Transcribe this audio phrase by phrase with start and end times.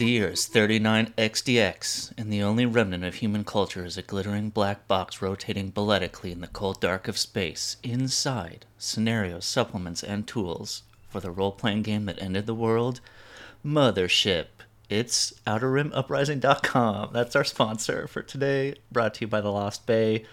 [0.00, 4.48] The year is 39 XDX, and the only remnant of human culture is a glittering
[4.48, 7.76] black box rotating balletically in the cold dark of space.
[7.82, 13.02] Inside, scenarios, supplements, and tools for the role playing game that ended the world
[13.62, 14.46] Mothership.
[14.88, 17.10] It's OuterRimUprising.com.
[17.12, 20.24] That's our sponsor for today, brought to you by The Lost Bay.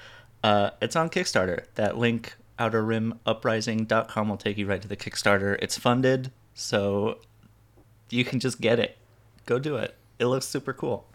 [0.41, 1.65] Uh, it's on Kickstarter.
[1.75, 5.57] That link, OuterRimUprising.com, will take you right to the Kickstarter.
[5.61, 7.19] It's funded, so
[8.09, 8.97] you can just get it.
[9.47, 9.95] Go do it.
[10.19, 11.07] It looks super cool.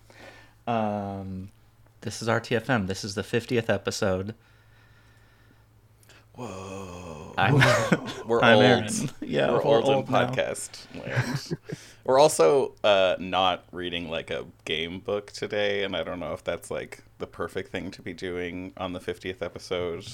[0.67, 1.51] Um,
[2.01, 2.87] this is RTFM.
[2.87, 4.35] This is the 50th episode.
[6.35, 7.35] Whoa.
[7.37, 7.57] I'm,
[8.27, 8.65] We're I'm old.
[8.65, 9.11] Aaron.
[9.21, 10.31] Yeah, we're, we're old, old in now.
[10.31, 11.59] podcast land.
[12.05, 16.43] we're also uh, not reading like a game book today, and I don't know if
[16.43, 20.06] that's like the perfect thing to be doing on the 50th episode,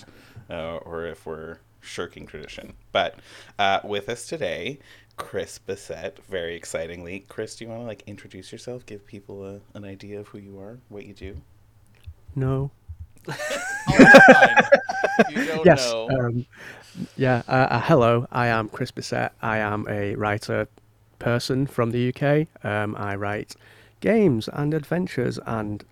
[0.50, 2.72] uh, or if we're shirking tradition.
[2.90, 3.20] But
[3.60, 4.80] uh, with us today,
[5.18, 7.26] Chris Bissette, very excitingly.
[7.28, 10.38] Chris, do you want to like introduce yourself, give people a, an idea of who
[10.38, 11.36] you are, what you do?
[12.34, 12.70] No.
[13.26, 13.34] you
[15.44, 15.90] don't yes.
[15.90, 16.08] know.
[16.08, 16.46] Um,
[17.16, 17.42] yeah.
[17.46, 18.26] Uh, uh, hello.
[18.32, 19.32] I am Chris Bissette.
[19.42, 20.66] I am a writer
[21.18, 22.46] person from the UK.
[22.64, 23.54] Um, I write
[24.00, 25.84] games and adventures and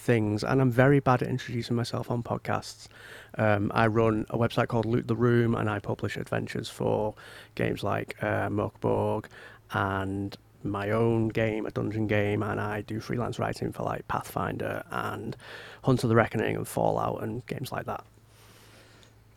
[0.00, 2.88] things, and I'm very bad at introducing myself on podcasts.
[3.36, 7.14] Um, I run a website called Loot the Room, and I publish adventures for
[7.54, 9.28] games like uh, Mörk Borg
[9.72, 14.82] and my own game, a dungeon game, and I do freelance writing for like Pathfinder
[14.90, 15.36] and
[15.84, 18.04] Hunter: The Reckoning and Fallout and games like that.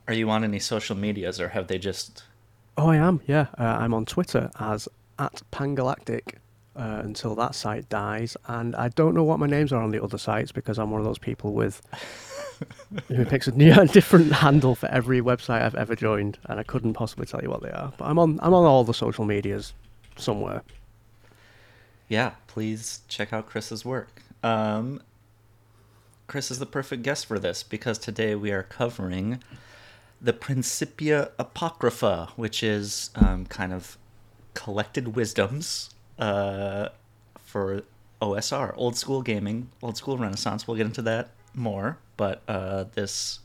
[0.08, 2.23] Are you on any social medias, or have they just.
[2.77, 3.22] Oh, I am.
[3.27, 4.88] Yeah, uh, I'm on Twitter as
[5.20, 6.38] at Pangalactic
[6.76, 10.04] uh, until that site dies, and I don't know what my names are on the
[10.04, 11.82] other sites because I'm one of those people with
[13.08, 16.94] who picks a new, different handle for every website I've ever joined, and I couldn't
[16.94, 17.94] possibly tell you what they are.
[17.98, 19.73] But I'm on I'm on all the social medias
[20.16, 20.62] somewhere.
[22.08, 24.22] yeah, please check out Chris's work.
[24.44, 25.02] Um,
[26.28, 29.44] Chris is the perfect guest for this because today we are covering
[30.22, 33.98] the Principia Apocrypha, which is um, kind of
[34.54, 36.90] collected wisdoms uh,
[37.40, 37.84] for
[38.22, 40.68] OSR, old school gaming, old school Renaissance.
[40.68, 43.40] We'll get into that more, but uh, this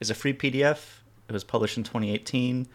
[0.00, 1.00] is a free PDF.
[1.28, 2.66] It was published in 2018.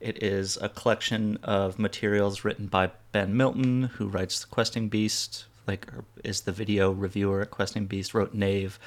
[0.00, 5.46] It is a collection of materials written by Ben Milton, who writes The Questing Beast,
[5.66, 5.86] like
[6.22, 8.78] is the video reviewer at Questing Beast, wrote Knave,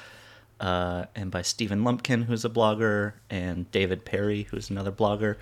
[0.60, 5.36] uh, and by Stephen Lumpkin, who's a blogger, and David Perry, who's another blogger.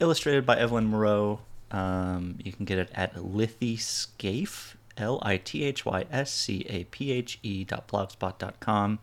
[0.00, 1.40] Illustrated by Evlyn Moreau.
[1.74, 6.84] Um, you can get it at Lithyscaphe, L I T H Y S C A
[6.84, 9.00] P H E dot blogspot dot com.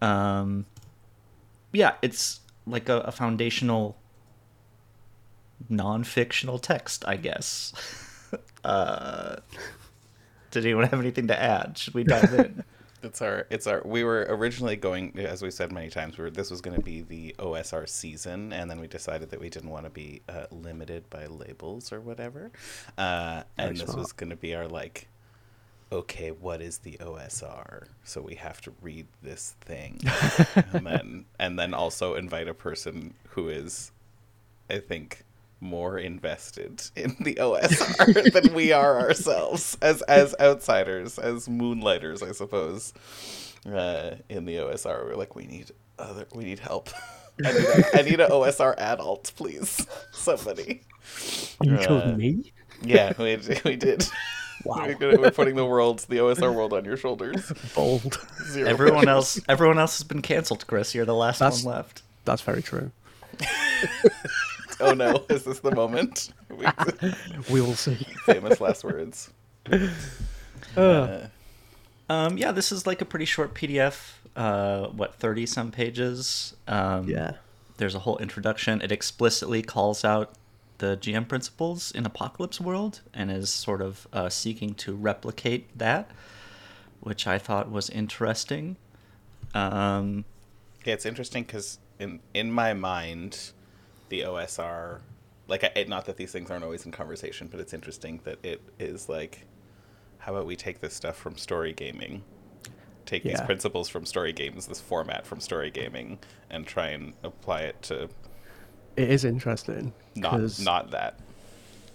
[0.00, 0.66] Um,
[1.72, 2.38] yeah, it's
[2.68, 3.96] like a, a foundational
[5.68, 7.72] non-fictional text, I guess.
[8.64, 9.36] uh,
[10.52, 11.76] did anyone have anything to add?
[11.76, 12.62] Should we dive in?
[13.02, 16.30] It's our it's our we were originally going as we said many times we were
[16.30, 19.70] this was going to be the OSR season and then we decided that we didn't
[19.70, 22.50] want to be uh, limited by labels or whatever.
[22.98, 25.08] Uh, and this was going to be our like
[25.92, 30.00] okay what is the OSR so we have to read this thing.
[30.72, 33.92] And then and then also invite a person who is
[34.68, 35.24] I think
[35.60, 42.32] more invested in the OSR than we are ourselves as as outsiders, as moonlighters, I
[42.32, 42.92] suppose.
[43.66, 46.88] Uh, in the OSR, we're like, we need other, we need help.
[47.44, 50.82] I need, a, I need an OSR adult, please, somebody.
[51.62, 52.52] You Uh, chose me.
[52.82, 54.06] Yeah, we we did.
[54.64, 54.84] Wow.
[54.86, 57.50] We're, gonna, we're putting the world, the OSR world, on your shoulders.
[57.74, 58.18] Bold.
[58.50, 59.10] Zero everyone pressure.
[59.10, 60.66] else, everyone else has been canceled.
[60.66, 62.02] Chris, you're the last That's- one left.
[62.26, 62.90] That's very true.
[64.86, 66.32] Oh no, is this the moment?
[66.50, 66.66] We,
[67.52, 67.96] We will see.
[68.24, 69.30] famous last words.
[70.76, 71.26] Uh, Uh,
[72.08, 74.12] Um, yeah, this is like a pretty short PDF.
[74.36, 76.54] Uh, what thirty some pages?
[76.68, 77.32] Um, yeah.
[77.78, 78.80] there's a whole introduction.
[78.82, 80.32] It explicitly calls out
[80.78, 86.10] the GM principles in Apocalypse World and is sort of uh, seeking to replicate that,
[87.00, 88.76] which I thought was interesting.
[89.54, 90.24] Um,
[90.84, 93.52] Yeah, it's interesting because in in my mind,
[94.10, 94.98] the OSR,
[95.48, 98.60] like, I, not that these things aren't always in conversation, but it's interesting that it
[98.78, 99.46] is like,
[100.18, 102.22] how about we take this stuff from story gaming,
[103.06, 106.18] take these principles from story games, this format from story gaming,
[106.50, 108.08] and try and apply it to
[108.96, 109.92] It is interesting.
[110.14, 111.18] not 'cause- not that.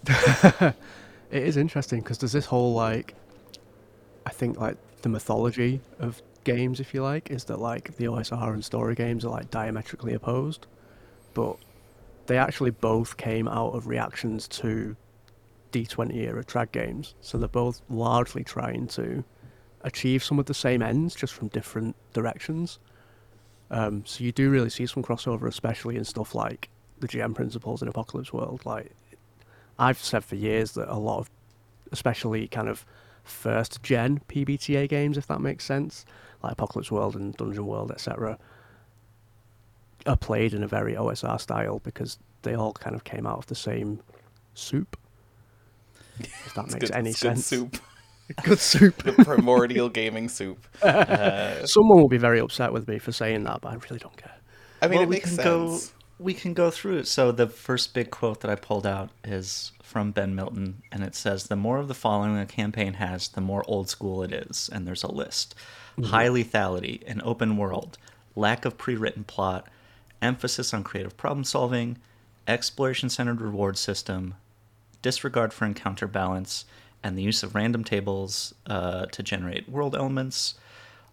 [1.32, 3.16] It is interesting because there's this whole like,
[4.26, 8.54] I think like the mythology of games, if you like, is that like the OSR
[8.54, 10.68] and story games are like diametrically opposed,
[11.34, 11.58] but
[12.27, 14.95] they actually both came out of reactions to
[15.72, 17.16] D20 era trad games.
[17.22, 19.24] So they're both largely trying to
[19.81, 22.80] achieve some of the same ends, just from different directions.
[23.69, 26.69] Um, so you do really see some crossover, especially in stuff like
[27.00, 28.66] the GM principles in Apocalypse World.
[28.66, 28.92] Like
[29.78, 31.30] I've said for years that a lot of,
[31.92, 32.86] especially kind of
[33.24, 36.06] first gen PBTA games, if that makes sense,
[36.42, 38.38] like Apocalypse World and Dungeon World, etc.,
[40.06, 43.48] are played in a very OSR style because they all kind of came out of
[43.48, 44.00] the same
[44.54, 44.98] soup.
[46.19, 47.46] If that It's makes good- any it's good sense.
[47.46, 47.78] soup.
[48.44, 49.04] Good soup.
[49.04, 50.66] The primordial gaming soup.
[50.81, 54.18] Uh, Someone will be very upset with me for saying that, but I really don't
[54.18, 54.34] care.
[54.81, 55.46] I mean, well, it we makes can sense.
[55.90, 55.94] go.
[56.18, 57.07] We can go through it.
[57.07, 61.13] So the first big quote that I pulled out is from Ben Milton, and it
[61.13, 64.72] says, "The more of the following a campaign has, the more old school it is."
[64.74, 65.54] And there's a list:
[66.06, 68.00] high lethality, an open world,
[68.36, 69.68] lack of pre-written plot,
[70.22, 71.98] emphasis on creative problem solving,
[72.48, 74.36] exploration-centered reward system,
[75.02, 76.66] disregard for encounter balance,
[77.04, 80.56] and the use of random tables uh, to generate world elements.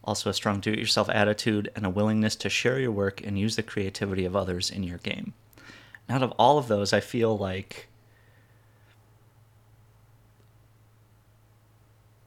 [0.05, 3.39] Also, a strong do it yourself attitude and a willingness to share your work and
[3.39, 5.35] use the creativity of others in your game.
[6.09, 7.89] Out of all of those, I feel like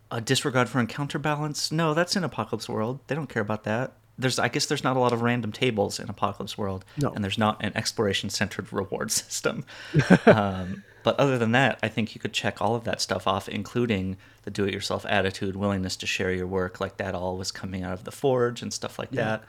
[0.10, 1.72] a disregard for encounter balance.
[1.72, 3.00] No, that's in Apocalypse World.
[3.07, 3.92] They don't care about that.
[4.17, 7.09] There's, I guess, there's not a lot of random tables in Apocalypse World, No.
[7.13, 9.65] and there's not an exploration-centered reward system.
[10.25, 13.47] um, but other than that, I think you could check all of that stuff off,
[13.50, 17.94] including the do-it-yourself attitude, willingness to share your work, like that all was coming out
[17.94, 19.25] of the Forge and stuff like Yeah.
[19.25, 19.44] that.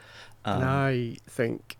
[0.45, 1.77] Um, and I think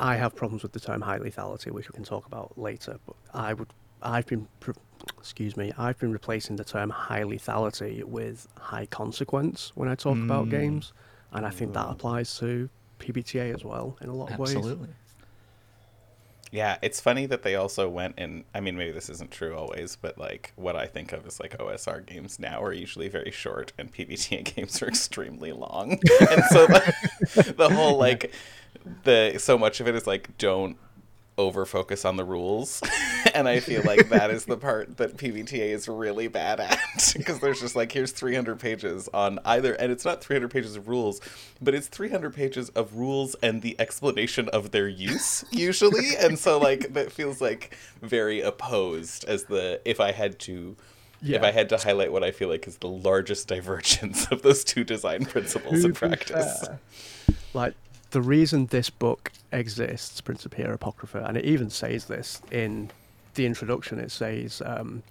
[0.00, 2.98] I have problems with the term high lethality, which we can talk about later.
[3.06, 3.68] But I would,
[4.02, 4.48] I've been,
[5.18, 10.22] excuse me, I've been replacing the term high lethality with high consequence when I talk
[10.22, 10.50] about Mm.
[10.50, 10.92] games,
[11.34, 11.92] and I think that mm.
[11.92, 14.56] applies to PBTA as well in a lot of ways.
[14.56, 14.88] absolutely.
[16.50, 19.96] Yeah, it's funny that they also went and I mean maybe this isn't true always,
[19.96, 23.72] but like what I think of as like OSR games now are usually very short
[23.76, 25.98] and PBTA games are extremely long.
[26.30, 28.32] and so the, the whole like
[29.02, 30.76] the so much of it is like don't
[31.36, 32.82] over focus on the rules.
[33.34, 36.78] and I feel like that is the part that PBTA is really bad at
[37.16, 40.88] because there's just like here's 300 pages on either and it's not 300 pages of
[40.88, 41.20] rules,
[41.60, 46.16] but it's 300 pages of rules and the explanation of their use usually.
[46.16, 50.76] and so like that feels like very opposed as the if I had to
[51.26, 54.62] if I had to highlight what I feel like is the largest divergence of those
[54.62, 56.66] two design principles in practice.
[56.66, 56.78] fair,
[57.54, 57.74] Like
[58.14, 62.88] the reason this book exists, Principia Apocrypha, and it even says this in
[63.34, 63.98] the introduction.
[63.98, 65.02] It says um,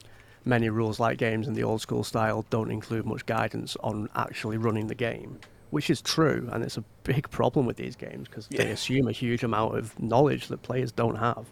[0.46, 4.56] many rules like games in the old school style don't include much guidance on actually
[4.56, 5.38] running the game,
[5.72, 9.12] which is true, and it's a big problem with these games because they assume a
[9.12, 11.52] huge amount of knowledge that players don't have.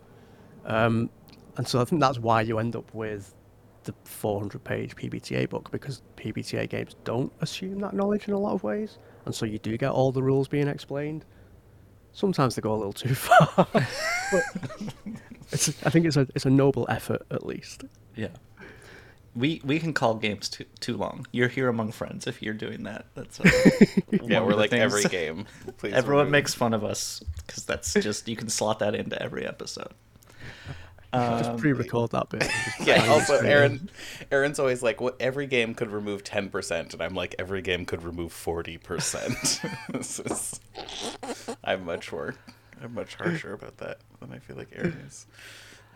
[0.65, 1.09] Um,
[1.57, 3.35] and so I think that's why you end up with
[3.83, 8.53] the 400 page PBTA book because PBTA games don't assume that knowledge in a lot
[8.53, 8.99] of ways.
[9.25, 11.25] And so you do get all the rules being explained.
[12.13, 13.67] Sometimes they go a little too far.
[13.73, 14.43] but
[15.51, 17.83] it's, I think it's a, it's a noble effort, at least.
[18.15, 18.27] Yeah.
[19.33, 21.25] We we can call games too too long.
[21.31, 23.05] You're here among friends if you're doing that.
[23.15, 23.43] That's uh,
[24.11, 25.45] Yeah, one we're the like things- every game.
[25.77, 26.31] Please Everyone remove.
[26.33, 29.93] makes fun of us because that's just you can slot that into every episode.
[31.13, 32.47] Just Um, pre-record that bit.
[32.79, 32.95] Yeah.
[32.99, 33.39] bang it Also.
[33.39, 33.89] Aaron,
[34.31, 35.17] Aaron's always like, "What?
[35.19, 39.61] Every game could remove ten percent," and I'm like, "Every game could remove forty percent."
[39.89, 40.59] This is.
[41.63, 42.35] I'm much more.
[42.81, 45.25] I'm much harsher about that than I feel like Aaron is.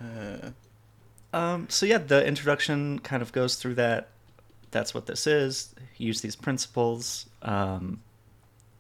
[0.02, 0.50] Uh,
[1.34, 4.10] Um, so yeah, the introduction kind of goes through that.
[4.72, 5.74] That's what this is.
[5.98, 8.02] Use these principles, um,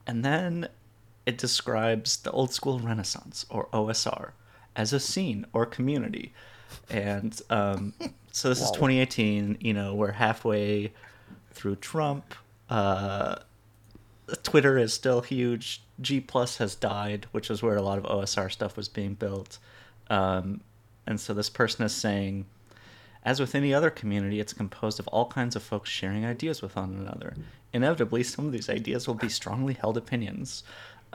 [0.06, 0.68] and then
[1.25, 4.32] it describes the old school Renaissance or OSR
[4.75, 6.34] as a scene or community.
[6.89, 7.94] And um,
[8.32, 9.58] so this is 2018.
[9.60, 10.94] You know, we're halfway
[11.51, 12.34] through Trump.
[12.70, 13.38] Uh,
[14.44, 15.82] Twitter is still huge.
[16.01, 19.60] G Plus has died, which is where a lot of OSR stuff was being built.
[20.10, 20.62] Um,
[21.08, 22.46] and so this person is saying,
[23.24, 26.75] as with any other community, it's composed of all kinds of folks sharing ideas with
[26.75, 27.36] one another.
[27.74, 30.63] Inevitably, some of these ideas will be strongly held opinions.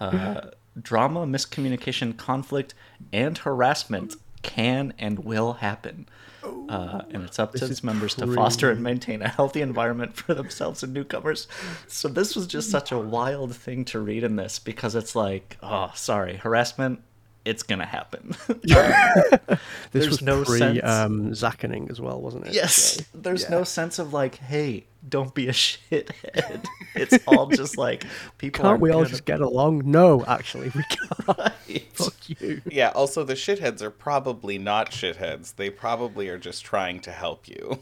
[0.00, 2.74] Uh, drama, miscommunication, conflict,
[3.12, 6.08] and harassment can and will happen.
[6.42, 10.32] Uh, and it's up to its members to foster and maintain a healthy environment for
[10.34, 11.46] themselves and newcomers.
[11.86, 15.58] So this was just such a wild thing to read in this because it's like,
[15.62, 17.02] oh, sorry, harassment,
[17.44, 18.34] it's gonna happen.
[19.92, 20.80] This There's was no pre sense.
[20.84, 22.52] um, Zackening as well, wasn't it?
[22.54, 23.48] yes, So, there's yeah.
[23.50, 26.64] no sense of like, hey, don't be a shithead.
[26.94, 28.04] it's all just like
[28.38, 28.58] people.
[28.62, 29.82] Can't aren't we all gonna- just get along?
[29.90, 31.38] No, actually, we can't.
[31.38, 31.82] right.
[31.94, 32.62] Fuck you.
[32.70, 35.56] Yeah, also the shitheads are probably not shitheads.
[35.56, 37.78] They probably are just trying to help you.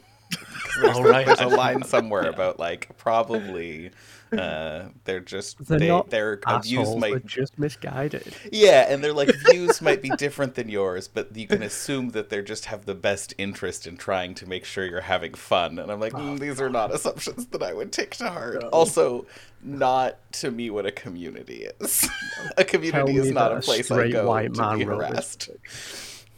[0.84, 1.26] All right.
[1.26, 3.90] There's a line somewhere about like probably
[4.38, 7.00] uh they're just They're they, not their views assholes.
[7.00, 8.34] They're might just misguided.
[8.52, 12.28] Yeah, and their like views might be different than yours, but you can assume that
[12.28, 15.78] they just have the best interest in trying to make sure you're having fun.
[15.78, 18.64] And I'm like, mm, these are not assumptions that I would take to heart.
[18.64, 19.26] Also,
[19.62, 22.08] not to me what a community is.
[22.56, 25.50] a community is not a place I go white to man be harassed.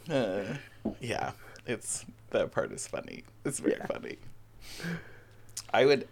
[0.09, 0.43] Uh,
[0.99, 1.31] yeah,
[1.65, 3.23] it's that part is funny.
[3.45, 3.85] It's very Yeah.
[3.85, 4.17] funny.
[5.73, 6.07] I would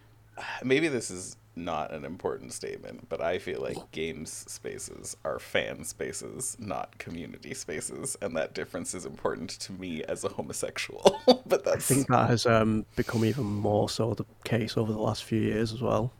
[0.63, 5.83] maybe this is not an important statement, but I feel like games spaces are fan
[5.83, 11.19] spaces, not community spaces, and that difference is important to me as a homosexual.
[11.45, 15.23] but I think that has um, become even more so the case over the last
[15.23, 16.11] few years as well.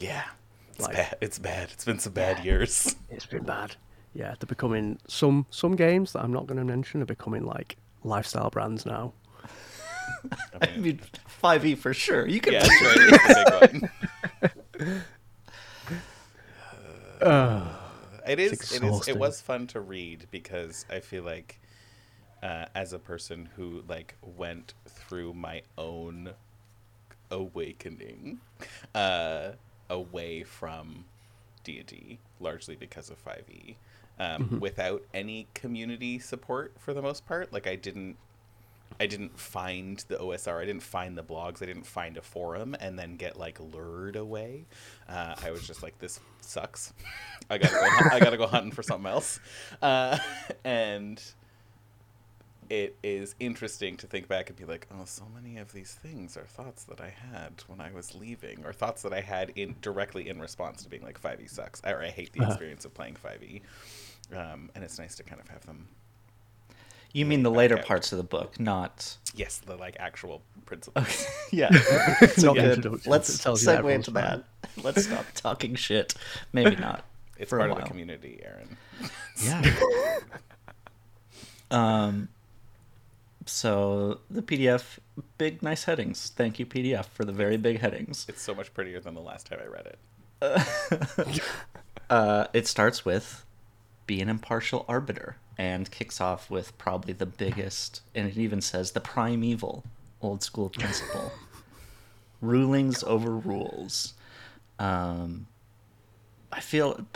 [0.00, 0.24] yeah.
[0.74, 1.16] It's Like- bad.
[1.20, 1.68] It's bad.
[1.72, 2.96] It's been some bad years.
[3.10, 3.76] It's been bad.
[4.14, 7.76] Yeah, they're becoming some some games that I'm not going to mention are becoming like
[8.04, 9.12] lifestyle brands now.
[9.44, 9.48] I
[10.62, 11.00] I mean, mean,
[11.42, 12.26] 5e for sure.
[12.26, 13.72] You can yeah, that's
[14.42, 14.52] right.
[14.86, 15.06] It's
[15.80, 15.96] the big
[17.18, 17.70] one.
[18.26, 18.64] It is.
[18.70, 19.02] It is.
[19.08, 21.60] It was fun to read because I feel like,
[22.42, 26.34] uh, as a person who like went through my own
[27.30, 28.40] awakening,
[28.94, 29.52] uh,
[29.90, 31.04] away from
[31.64, 33.76] D and D, largely because of Five E,
[34.18, 37.52] um, without any community support for the most part.
[37.52, 38.16] Like I didn't.
[39.00, 40.60] I didn't find the OSR.
[40.60, 41.62] I didn't find the blogs.
[41.62, 44.66] I didn't find a forum, and then get like lured away.
[45.08, 46.92] Uh, I was just like, "This sucks.
[47.50, 48.08] I gotta go.
[48.16, 49.40] I gotta go hunting for something else."
[49.80, 50.18] Uh,
[50.64, 51.22] and
[52.70, 56.36] it is interesting to think back and be like, "Oh, so many of these things
[56.36, 59.76] are thoughts that I had when I was leaving, or thoughts that I had in
[59.82, 62.50] directly in response to being like, 5e sucks,' or I hate the Uh-huh.
[62.52, 63.62] experience of playing 5e."
[64.32, 65.88] Um, and it's nice to kind of have them
[67.12, 67.84] You mean the later out.
[67.84, 69.16] parts of the book, not.
[69.34, 71.26] Yes, the like actual principles.
[71.50, 71.68] yeah.
[72.22, 73.06] It's not the Good.
[73.06, 74.44] Let's It tells that segue into everyone's that.
[74.84, 76.14] Let's stop talking shit.
[76.52, 77.04] Maybe not.
[77.38, 78.76] It's for part a of the community, Aaron.
[79.42, 80.18] Yeah.
[81.70, 82.28] um.
[83.44, 84.98] So the PDF,
[85.36, 86.32] big nice headings.
[86.36, 88.24] Thank you PDF for the very big headings.
[88.28, 91.42] It's so much prettier than the last time I read it.
[92.12, 93.46] Uh, it starts with
[94.06, 98.92] be an impartial arbiter and kicks off with probably the biggest, and it even says
[98.92, 99.84] the primeval
[100.20, 101.32] old school principle
[102.40, 104.14] rulings over rules.
[104.78, 105.46] Um,
[106.52, 107.06] I feel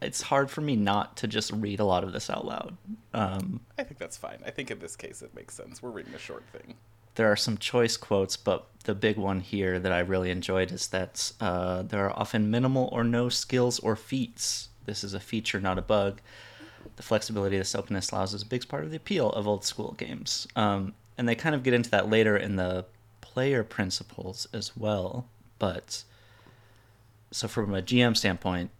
[0.00, 2.76] it's hard for me not to just read a lot of this out loud.
[3.14, 4.38] Um, I think that's fine.
[4.44, 5.82] I think in this case it makes sense.
[5.82, 6.74] We're reading a short thing.
[7.14, 10.88] there are some choice quotes, but the big one here that I really enjoyed is
[10.88, 14.68] that uh, there are often minimal or no skills or feats.
[14.86, 16.20] This is a feature, not a bug.
[16.96, 19.94] The flexibility this openness allows is a big part of the appeal of old school
[19.98, 20.46] games.
[20.56, 22.84] Um, and they kind of get into that later in the
[23.20, 25.26] player principles as well.
[25.58, 26.04] But
[27.30, 28.70] so, from a GM standpoint,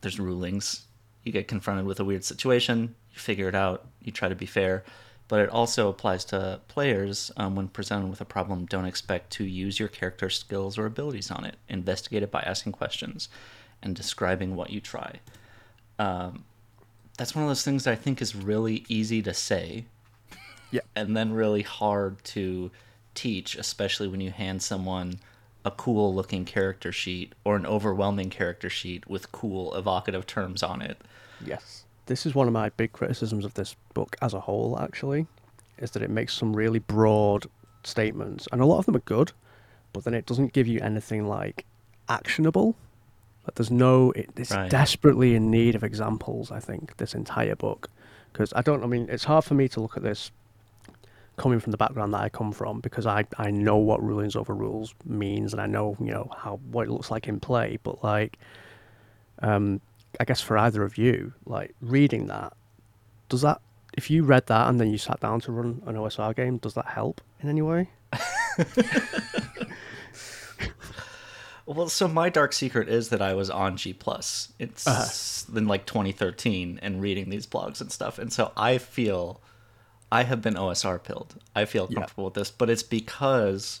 [0.00, 0.82] there's rulings.
[1.24, 4.46] You get confronted with a weird situation, you figure it out, you try to be
[4.46, 4.84] fair.
[5.28, 8.66] But it also applies to players um, when presented with a problem.
[8.66, 11.56] Don't expect to use your character's skills or abilities on it.
[11.68, 13.28] Investigate it by asking questions
[13.82, 15.18] and describing what you try.
[15.98, 16.44] Um,
[17.16, 19.84] that's one of those things that I think is really easy to say
[20.70, 20.80] Yeah.
[20.94, 22.70] and then really hard to
[23.14, 25.14] teach, especially when you hand someone
[25.64, 30.80] a cool looking character sheet or an overwhelming character sheet with cool evocative terms on
[30.82, 30.98] it.
[31.44, 31.84] Yes.
[32.06, 35.26] This is one of my big criticisms of this book as a whole, actually,
[35.78, 37.46] is that it makes some really broad
[37.82, 39.32] statements, and a lot of them are good,
[39.92, 41.64] but then it doesn't give you anything like
[42.08, 42.76] actionable.
[43.46, 44.70] Like there's no, it, it's Right.
[44.70, 46.50] desperately in need of examples.
[46.50, 47.88] I think this entire book,
[48.32, 48.82] because I don't.
[48.82, 50.30] I mean, it's hard for me to look at this
[51.36, 54.54] coming from the background that I come from because I, I know what rulings over
[54.54, 58.02] rules means and I know you know how what it looks like in play but
[58.02, 58.38] like
[59.42, 59.82] um
[60.18, 62.54] I guess for either of you like reading that
[63.28, 63.60] does that
[63.92, 66.72] if you read that and then you sat down to run an OSR game does
[66.72, 67.90] that help in any way
[71.66, 74.52] Well, so my dark secret is that I was on G Plus.
[74.58, 79.40] It's in like 2013 and reading these blogs and stuff, and so I feel
[80.12, 81.34] I have been OSR pilled.
[81.54, 81.98] I feel Yeah.
[82.00, 83.80] comfortable with this, but it's because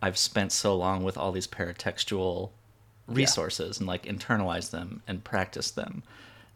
[0.00, 2.50] I've spent so long with all these paratextual
[3.08, 6.04] resources and like internalized them and practiced them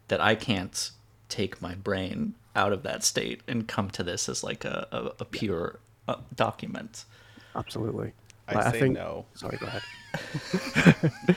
[0.07, 0.91] that I can't
[1.27, 5.21] take my brain out of that state and come to this as like a, a,
[5.21, 7.03] a pure uh, document.
[7.55, 8.13] absolutely
[8.47, 9.25] I Like, say think no.
[9.33, 9.81] sorry go ahead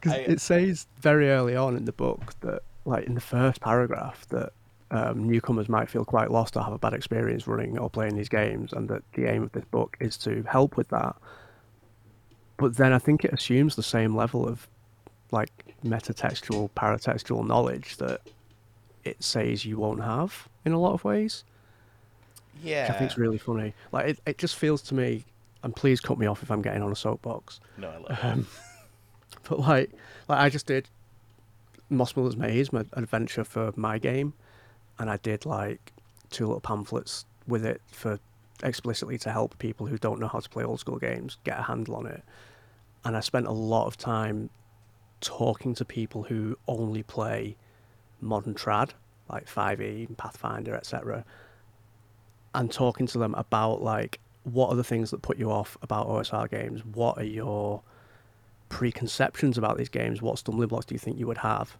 [0.00, 3.60] 'Cause I- it says very early on in the book that like in the first
[3.60, 4.52] paragraph that
[4.90, 8.28] um, newcomers might feel quite lost or have a bad experience running or playing these
[8.28, 11.16] games, and that the aim of this book is to help with that.
[12.58, 14.68] But then I think it assumes the same level of
[15.32, 15.50] like
[15.84, 18.20] metatextual, paratextual knowledge that
[19.04, 21.42] it says you won't have in a lot of ways.
[22.62, 22.82] Yeah.
[22.82, 23.74] Which I think it's really funny.
[23.90, 25.24] Like it, it just feels to me,
[25.64, 27.58] and please cut me off if I'm getting on a soapbox.
[27.78, 28.46] No, I love Um,
[29.48, 29.90] but like,
[30.28, 30.88] like I just did
[31.88, 34.34] Moss Miller's Maze, my adventure for my game,
[34.98, 35.92] and I did like
[36.30, 38.20] two little pamphlets with it for
[38.62, 41.62] explicitly to help people who don't know how to play old school games get a
[41.62, 42.22] handle on it.
[43.04, 44.50] And I spent a lot of time
[45.20, 47.56] talking to people who only play
[48.20, 48.90] modern trad,
[49.30, 51.24] like 5e, Pathfinder, etc.,
[52.54, 56.06] and talking to them about like what are the things that put you off about
[56.06, 56.84] OSR games?
[56.84, 57.82] What are your
[58.68, 60.22] preconceptions about these games?
[60.22, 61.76] What stumbling blocks do you think you would have?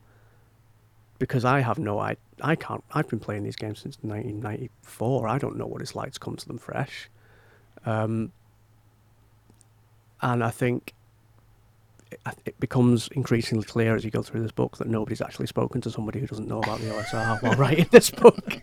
[1.18, 2.82] Because I have no, I I can't.
[2.92, 5.28] I've been playing these games since 1994.
[5.28, 7.08] I don't know what it's like to come to them fresh.
[7.86, 8.32] Um,
[10.22, 10.94] and I think
[12.10, 15.80] it, it becomes increasingly clear as you go through this book that nobody's actually spoken
[15.82, 18.62] to somebody who doesn't know about the OSR while writing this book.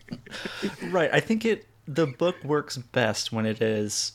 [0.90, 1.10] Right.
[1.14, 4.14] I think it the book works best when it is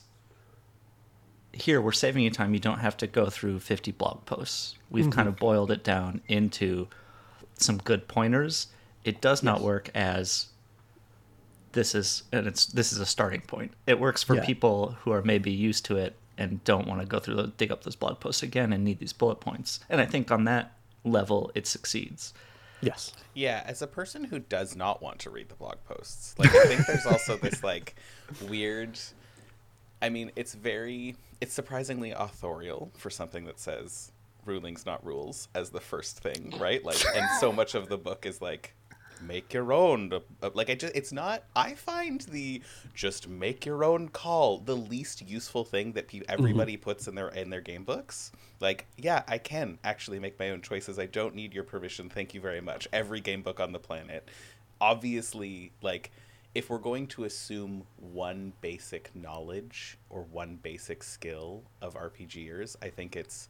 [1.53, 2.53] here we're saving you time.
[2.53, 4.75] You don't have to go through 50 blog posts.
[4.89, 5.11] We've mm-hmm.
[5.11, 6.87] kind of boiled it down into
[7.55, 8.67] some good pointers.
[9.03, 10.47] It does not work as
[11.71, 13.71] this is and it's this is a starting point.
[13.85, 14.45] It works for Yeah.
[14.45, 17.71] people who are maybe used to it and don't want to go through the dig
[17.71, 19.79] up those blog posts again and need these bullet points.
[19.89, 22.33] And i think on that level it succeeds
[22.81, 23.13] yes.
[23.33, 26.65] Yeah, as a person who does not want to read the blog posts, like I
[26.65, 27.95] think there's also this like
[28.47, 28.97] weird
[30.01, 34.11] I mean, it's very it's surprisingly authorial for something that says
[34.45, 36.83] rulings not rules as the first thing, right?
[36.83, 38.73] Like and so much of the book is like
[39.21, 42.61] make your own Uh, like i just it's not i find the
[42.93, 47.29] just make your own call the least useful thing that pe- everybody puts in their
[47.29, 48.31] in their game books.
[48.59, 50.97] Like yeah i can actually make my own choices.
[50.99, 52.09] I don't need your permission.
[52.09, 52.87] Thank you very much.
[52.93, 54.27] Every game book on the planet.
[54.81, 56.11] Obviously like
[56.55, 62.89] if we're going to assume one basic knowledge or one basic skill of rpgers i
[62.89, 63.49] think it's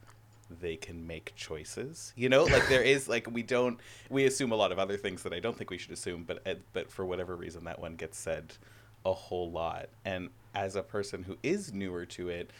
[0.50, 2.44] they can make choices you know?
[2.44, 3.80] Like there is like we don't
[4.10, 6.46] we assume a lot of other things that i don't think we should assume but
[6.48, 8.54] uh, but for whatever reason that one gets said
[9.08, 9.90] a whole lot.
[10.06, 12.52] And as a person who is newer to it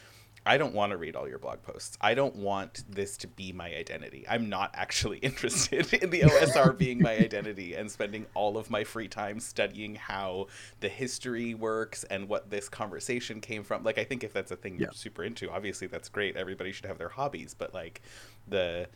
[0.48, 1.98] I don't want to read all your blog posts.
[2.00, 4.26] I don't want this to be my identity.
[4.30, 8.84] I'm not actually interested in the OSR being my identity and spending all of my
[8.84, 10.48] free time studying how
[10.80, 13.84] the history works and what this conversation came from.
[13.84, 16.38] Like I think if that's a thing you're super into, obviously that's great.
[16.38, 18.02] Everybody should have their hobbies, but like
[18.48, 18.88] the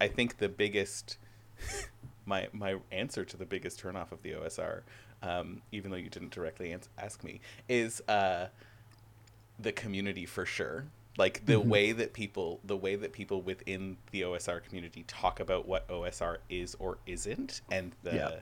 [0.00, 1.16] I think the biggest
[2.26, 4.82] my my answer to the biggest turnoff of the OSR,
[5.22, 8.48] um, even though you didn't directly ans- ask me, is uh,
[9.58, 10.86] the community for sure.
[11.18, 11.68] Like the mm-hmm.
[11.68, 16.38] way that people, the way that people within the OSR community talk about what OSR
[16.48, 18.34] is or isn't, and the Yeah.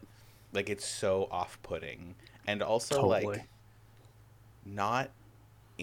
[0.52, 2.14] like, it's so off-putting,
[2.46, 3.24] and also Totally.
[3.24, 3.48] like
[4.64, 5.10] not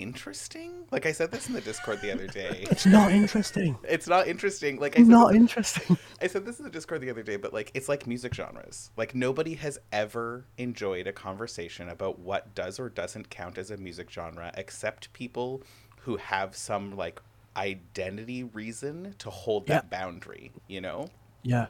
[0.02, 0.86] interesting.
[0.92, 2.66] Like I said this in the Discord the other day.
[2.70, 3.78] It's not interesting.
[3.84, 4.80] it's not interesting.
[4.80, 5.98] Like I said, Not interesting.
[6.22, 8.92] I said this in the Discord the other day, but like it's like music genres.
[8.98, 13.78] Like nobody has ever enjoyed a conversation about what does or doesn't count as a
[13.78, 15.64] music genre except people
[16.02, 17.22] who have some like
[17.58, 21.10] identity reason to hold that boundary, you know?
[21.44, 21.68] Yeah.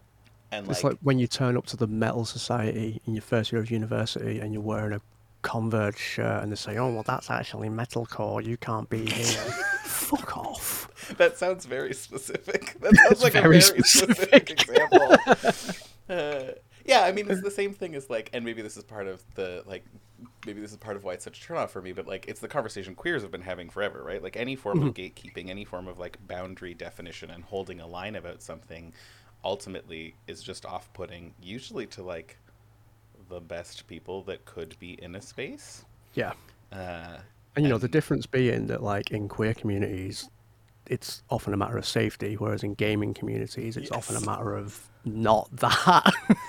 [0.51, 3.51] And It's like, like when you turn up to the metal society in your first
[3.51, 5.01] year of university and you're wearing a
[5.47, 8.43] Converge shirt and they say, "Oh, well, that's actually metalcore.
[8.43, 9.41] You can't be here."
[9.85, 11.15] Fuck off.
[11.17, 12.75] that sounds very specific.
[12.81, 15.15] That sounds It's like a very very specific, example.
[16.09, 16.53] Uh,
[16.85, 19.21] yeah, I mean, it's the same thing as like, and maybe this is part of
[19.35, 19.83] the like,
[20.45, 21.91] maybe this is part of why it's such a turnoff for me.
[21.91, 24.23] But like, it's the conversation queers have been having forever, right?
[24.23, 28.15] Like, any form of gatekeeping, any form of like boundary definition and holding a line
[28.15, 28.93] about something,
[29.43, 32.37] ultimately is just off-putting, usually to like
[33.29, 35.85] the best people that could be in a space.
[36.13, 36.33] Yeah.
[36.71, 37.17] Uh,
[37.55, 40.29] And you know, the difference being that, like, in queer communities,
[40.87, 44.89] it's often a matter of safety, whereas in gaming communities, it's often a matter of
[45.05, 46.13] not that.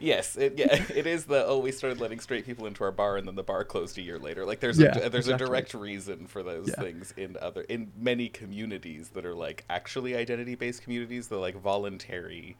[0.00, 3.16] Yes, it, yeah, it is the oh we started letting straight people into our bar
[3.16, 4.44] and then the bar closed a year later.
[4.44, 5.28] Like there's Yeah, a, there's exactly.
[5.28, 6.76] a direct reason for those Yeah.
[6.76, 11.28] things in other in many communities that are like actually identity based communities.
[11.28, 12.54] The like voluntariness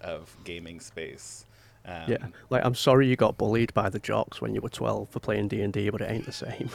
[0.00, 1.46] of gaming space.
[1.86, 2.26] Um, yeah.
[2.50, 5.48] Like, I'm sorry you got bullied by the jocks when you were 12 for playing
[5.48, 6.70] D&D, but it ain't the same.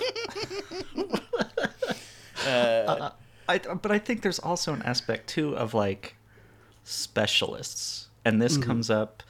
[2.47, 3.09] uh,
[3.47, 6.15] I, but I think there's also an aspect too of like
[6.83, 9.23] specialists and this comes up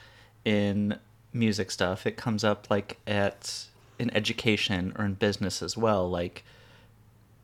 [0.44, 0.98] in
[1.34, 2.06] music stuff.
[2.06, 3.66] It comes up like at
[3.98, 6.10] in education or in business as well.
[6.10, 6.44] Like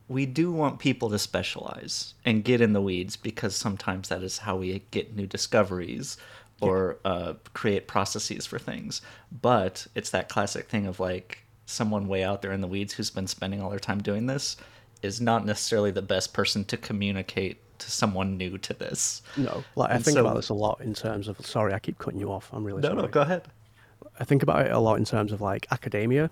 [0.08, 4.40] we do want people to specialize and get in the weeds because sometimes that is
[4.40, 6.18] how we get new discoveries
[6.62, 9.02] or uh, create processes for things.
[9.42, 13.10] But it's that classic thing of like someone way out there in the weeds who's
[13.10, 14.56] been spending all their time doing this
[15.02, 19.22] is not necessarily the best person to communicate to someone new to this.
[19.36, 21.46] No, like I And think so- about this a lot in terms of.
[21.46, 22.50] Sorry, I keep cutting you off.
[22.54, 23.02] I'm really No, sorry.
[23.02, 23.44] no, go ahead.
[24.20, 26.30] I think about it a lot in terms of like academia,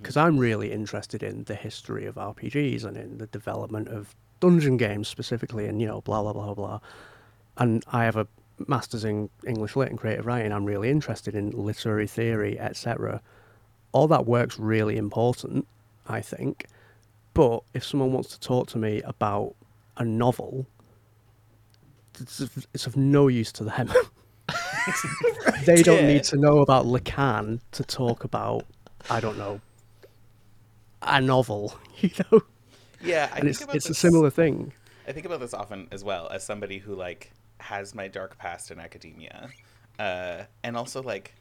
[0.00, 4.76] because I'm really interested in the history of RPGs and in the development of dungeon
[4.76, 6.80] games specifically, and you know, blah blah blah blah.
[7.56, 8.28] And I have a
[8.66, 10.52] master's in English lit and creative writing.
[10.52, 13.20] I'm really interested in literary theory, etc.
[13.92, 15.66] All that work's really important,
[16.06, 16.66] I think.
[17.34, 19.54] But if someone wants to talk to me about
[19.96, 20.66] a novel,
[22.20, 23.92] it's of, it's of no use to them.
[25.64, 28.64] they don't need to know about Lacan to talk about,
[29.10, 29.60] I don't know,
[31.02, 32.42] a novel, you know?
[33.02, 34.72] Yeah, I And think it's, it's a similar thing.
[35.06, 37.32] I think about this often as well as somebody who like
[37.64, 39.54] has my dark past in academia,
[39.98, 41.34] uh, and also like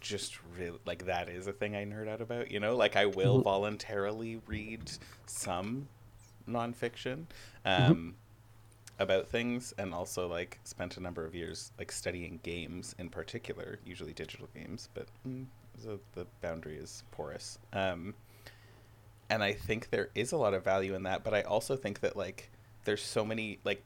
[0.00, 2.50] just really like that is a thing I nerd out about.
[2.50, 3.42] You know, like I will Mhm.
[3.42, 4.92] voluntarily read
[5.26, 5.88] some
[6.48, 7.26] nonfiction
[7.64, 8.16] um,
[8.98, 13.80] about things, and also like spent a number of years like studying games in particular,
[13.84, 15.46] usually digital games, but mm,
[15.84, 17.58] the the boundary is porous.
[17.72, 18.14] Um,
[19.30, 22.00] and I think there is a lot of value in that, but I also think
[22.00, 22.50] that like
[22.84, 23.84] there's so many like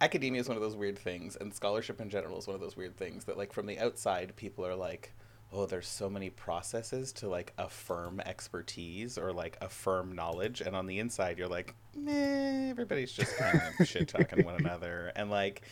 [0.00, 2.76] academia is one of those weird things and scholarship in general is one of those
[2.76, 5.12] weird things that like from the outside people are like
[5.52, 10.86] oh there's so many processes to like affirm expertise or like affirm knowledge and on
[10.86, 15.62] the inside you're like meh, everybody's just kind of shit talking one another and like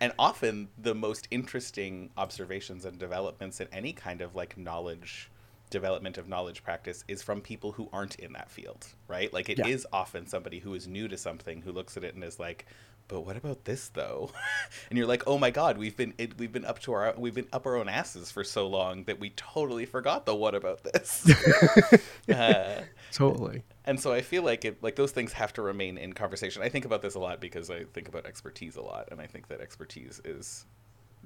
[0.00, 5.30] and often the most interesting observations and developments in any kind of like knowledge
[5.70, 9.58] development of knowledge practice is from people who aren't in that field right like it
[9.66, 9.98] is Yeah.
[9.98, 12.66] often somebody who is new to something who looks at it and is like
[13.08, 14.30] but what about this though
[14.90, 17.34] and you're like oh my god we've been it, we've been up to our we've
[17.34, 20.82] been up our own asses for so long that we totally forgot the what about
[20.84, 21.30] this
[22.32, 22.80] uh,
[23.12, 23.62] Totally.
[23.84, 26.62] and so I feel like it like those things have to remain in conversation.
[26.62, 29.26] I think about this a lot because I think about expertise a lot, and I
[29.28, 30.66] think that expertise is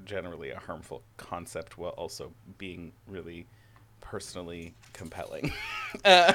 [0.04, 3.46] generally a harmful concept while also being really
[4.02, 5.50] personally compelling.
[6.04, 6.34] uh,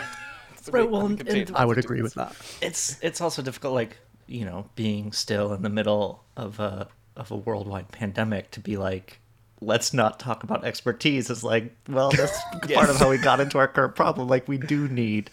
[0.62, 2.36] so Right, we- well, we and- and- I would agree with that.
[2.62, 3.98] it's it's also difficult like
[4.28, 8.78] you know being still in the middle of a of a worldwide pandemic to be
[8.78, 9.20] like
[9.66, 12.38] let's not talk about expertise is like well that's
[12.74, 14.28] part of how we got into our current problem.
[14.28, 15.30] Like we do need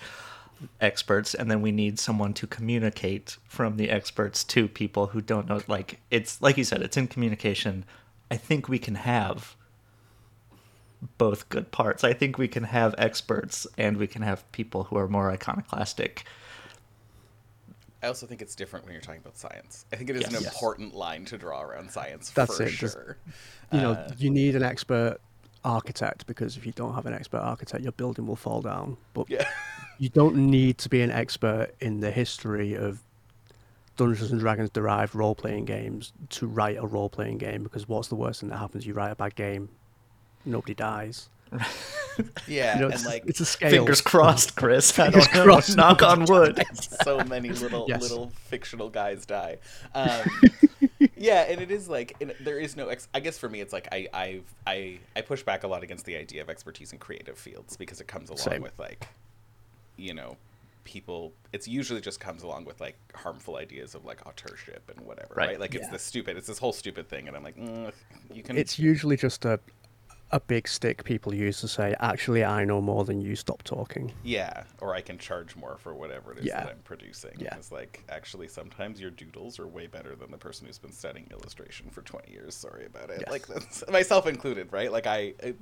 [0.81, 5.49] experts and then we need someone to communicate from the experts to people who don't
[5.49, 7.85] know like it's like you said it's in communication.
[8.31, 9.57] I think we can have
[11.19, 12.05] both good parts.
[12.05, 16.25] I think we can have experts and we can have people who are more iconoclastic
[18.03, 19.85] I also think it's different when you're talking about science.
[19.93, 20.43] I think it is an Yes.
[20.45, 20.53] Yes.
[20.55, 23.17] important line to draw around science That's for it, just- sure.
[23.73, 25.19] You know, Uh, you need an expert
[25.65, 28.97] architect because if you don't have an expert architect, your building will fall down.
[29.13, 29.47] But yeah.
[29.99, 33.03] you don't need to be an expert in the history of
[33.97, 38.09] Dungeons and Dragons derived role playing games to write a role playing game because what's
[38.09, 38.87] the worst thing that happens?
[38.87, 39.69] You write a bad game,
[40.47, 41.29] nobody dies.
[42.47, 43.71] Yeah, You know, and it's, like it's a scale.
[43.71, 44.97] Fingers crossed, Chris.
[44.99, 45.45] I Fingers don't know.
[45.45, 45.77] crossed.
[45.77, 46.63] Knock on wood.
[47.05, 48.03] so many little Yes.
[48.03, 49.57] little fictional guys die.
[49.95, 50.21] Um,
[51.17, 52.89] yeah, and it is like and there is no.
[52.89, 55.83] Ex- I guess for me, it's like I I've, I I push back a lot
[55.83, 58.63] against the idea of expertise in creative fields because it comes along Same.
[58.63, 59.09] with like,
[59.97, 60.37] you know,
[60.85, 61.33] people.
[61.55, 65.49] It's usually just comes along with like harmful ideas of like authorship and whatever, right?
[65.51, 65.61] Right.
[65.61, 65.93] Like it's Yeah.
[65.93, 66.37] this stupid.
[66.37, 67.93] It's this whole stupid thing, and I'm like, mm,
[68.33, 68.59] you can.
[68.59, 69.59] It's usually just a
[70.33, 73.35] a big stick people use to say, actually, I know more than you.
[73.35, 74.13] Stop talking.
[74.23, 76.63] Yeah, or I can charge more for whatever it is Yeah.
[76.65, 77.33] that I'm producing.
[77.39, 77.57] Yeah.
[77.57, 81.27] It's like actually sometimes your doodles are way better than the person who's been studying
[81.33, 82.55] illustration for 20 years.
[82.55, 83.25] Sorry about it.
[83.29, 83.31] Yes.
[83.31, 84.93] Like myself included, right?
[84.93, 85.55] Like I I-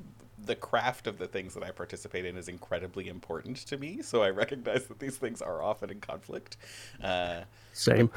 [0.45, 4.23] the craft of the things that I participate in is incredibly important to me, so
[4.23, 6.57] I recognize that these things are often in conflict.
[7.03, 7.41] Uh,
[7.73, 8.11] Same.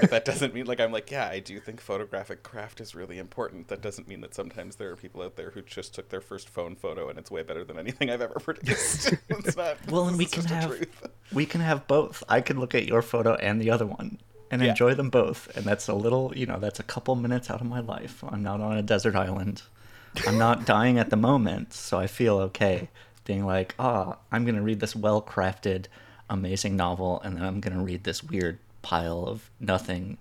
[0.00, 3.18] but that doesn't mean like I'm like, yeah, I do think photographic craft is really
[3.18, 3.68] important.
[3.68, 6.48] That doesn't mean that sometimes there are people out there who just took their first
[6.48, 9.14] phone photo and it's way better than anything I've ever produced.
[9.28, 9.76] it's not.
[9.90, 11.06] Well, and we can have truth.
[11.32, 12.22] we can have both.
[12.28, 14.18] I can look at your photo and the other one
[14.50, 14.70] and Yeah.
[14.70, 15.54] enjoy them both.
[15.56, 18.24] And that's a little, you know, that's a couple minutes out of my life.
[18.26, 19.62] I'm not on a desert island.
[20.26, 22.88] I'm not dying at the moment, so I feel okay
[23.24, 25.86] being like, ah, I'm gonna read this well-crafted,
[26.30, 30.16] amazing novel, and then I'm gonna read this weird pile of nothing,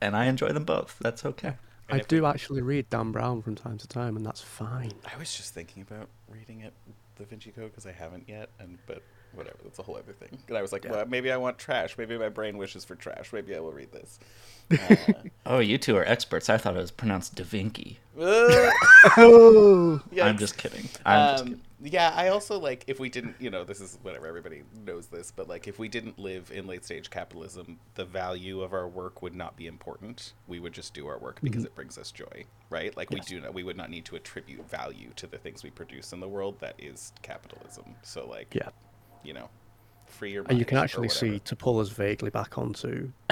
[0.00, 0.96] and I enjoy them both.
[1.00, 1.54] That's okay.
[1.90, 4.92] I I do we- actually read Dan Brown from time to time, and that's fine.
[5.10, 6.72] I was just thinking about reading it,
[7.18, 9.02] Da Vinci Code, because I haven't yet, and but
[9.36, 10.38] whatever, that's a whole other thing.
[10.48, 10.92] And I was like, Yeah.
[10.92, 11.96] well, maybe I want trash.
[11.98, 13.32] Maybe my brain wishes for trash.
[13.32, 14.18] Maybe I will read this.
[14.70, 14.96] Uh,
[15.44, 16.48] Oh, you two are experts.
[16.48, 17.98] I thought it was pronounced Da Vinci.
[19.18, 20.88] Oh, I'm just kidding.
[21.04, 21.60] I'm just Um, kidding.
[21.82, 25.30] yeah, I also like if we didn't, you know, this is whatever everybody knows this,
[25.30, 29.20] but like if we didn't live in late stage capitalism, the value of our work
[29.20, 30.32] would not be important.
[30.48, 32.96] We would just do our work because it brings us joy, right?
[32.96, 33.28] Like Yes.
[33.28, 36.14] we do not, we would not need to attribute value to the things we produce
[36.14, 36.58] in the world.
[36.60, 37.84] That is capitalism.
[38.02, 38.70] So like, yeah.
[39.24, 39.48] You know,
[40.06, 40.44] free your.
[40.48, 43.10] And you can actually see to pull us vaguely back onto.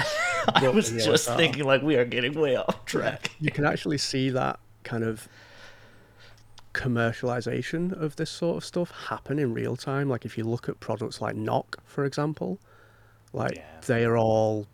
[0.54, 3.30] I was just thinking like we are getting way off track.
[3.38, 5.28] You can actually see that kind of
[6.74, 10.08] commercialization of this sort of stuff happen in real time.
[10.08, 12.58] Like if you look at products like Knock, for example,
[13.32, 13.80] like Yeah.
[13.86, 14.66] they are all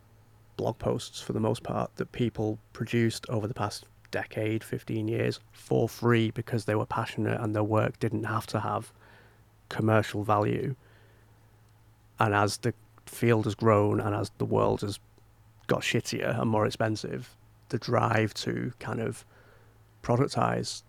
[0.56, 5.40] blog posts for the most part that people produced over the past decade, 15 years
[5.52, 8.92] for free because they were passionate and their work didn't have to have
[9.68, 10.74] commercial value.
[12.20, 12.74] And as the
[13.06, 14.98] field has grown and as the world has
[15.66, 17.34] got shittier and more expensive,
[17.68, 19.24] the drive to kind of
[20.02, 20.82] productize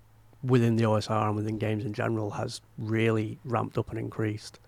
[0.43, 4.59] within the OSR and within games in general has really ramped up and increased.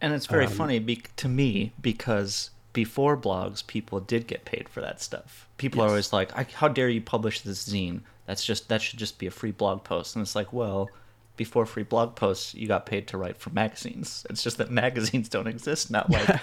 [0.00, 4.68] And it's very Um, funny be- to me because before blogs, people did get paid
[4.68, 5.48] for that stuff.
[5.58, 8.00] People are always like, I, "How dare you publish this zine?
[8.26, 10.88] That's just that should just be a free blog post." And it's like, well,
[11.44, 14.24] before free blog posts, you got paid to write for magazines.
[14.30, 16.04] It's just that magazines don't exist now.
[16.08, 16.40] Like,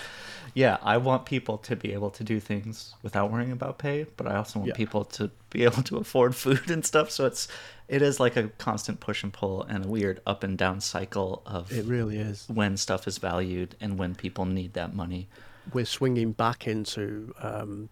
[0.53, 4.27] yeah, I want people to be able to do things without worrying about pay, but
[4.27, 4.75] I also want Yeah.
[4.83, 7.11] people to be able to afford food and stuff.
[7.11, 7.47] So it's
[7.87, 11.41] it is like a constant push and pull and a weird up and down cycle
[11.45, 12.45] of It really is.
[12.47, 15.27] when stuff is valued and when people need that money.
[15.73, 17.89] We're swinging back into um,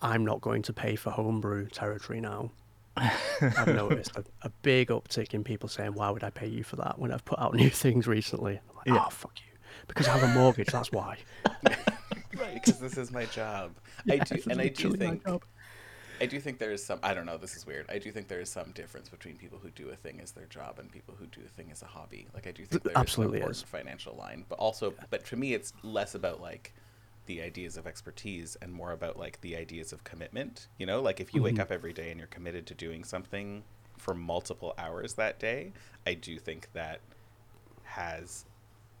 [0.00, 2.50] I'm not going to pay for homebrew territory now.
[3.40, 6.76] I've noticed a, a big uptick in people saying, "Why would I pay you for
[6.76, 9.04] that?" When I've put out new things recently, I'm like, Yeah.
[9.06, 10.68] "Oh fuck you," because I have a mortgage.
[10.68, 11.18] That's why.
[12.36, 13.72] right because this is my job.
[14.10, 15.22] I do, and I do think.
[16.20, 16.98] I do think there is some.
[17.02, 17.36] I don't know.
[17.36, 17.86] This is weird.
[17.88, 20.46] I do think there is some difference between people who do a thing as their
[20.46, 22.26] job and people who do a thing as a hobby.
[22.34, 23.62] Like I do think Th- there absolutely is an is.
[23.62, 26.74] financial line, but also, but for me, it's less about like
[27.28, 30.66] the ideas of expertise and more about like the ideas of commitment.
[30.78, 31.60] You know, like if you wake Mhm.
[31.60, 33.62] up every day and you're committed to doing something
[33.98, 35.72] for multiple hours that day,
[36.06, 37.00] I do think that
[37.84, 38.44] has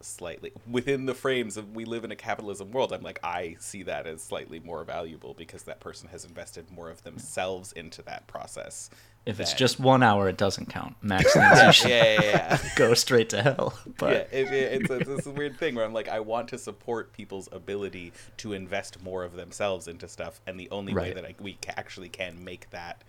[0.00, 3.82] slightly within the frames of we live in a capitalism world i'm like i see
[3.82, 8.24] that as slightly more valuable because that person has invested more of themselves into that
[8.28, 8.90] process
[9.28, 10.96] If it's just one hour, it doesn't count.
[11.02, 12.58] Max thinks yeah you should yeah yeah, yeah.
[12.76, 13.74] go straight to hell.
[13.98, 16.48] But yeah, it, it, it's, a, it's a weird thing where I'm like, I want
[16.48, 21.12] to support people's ability to invest more of themselves into stuff, and the only way
[21.12, 23.04] that I, we actually can make that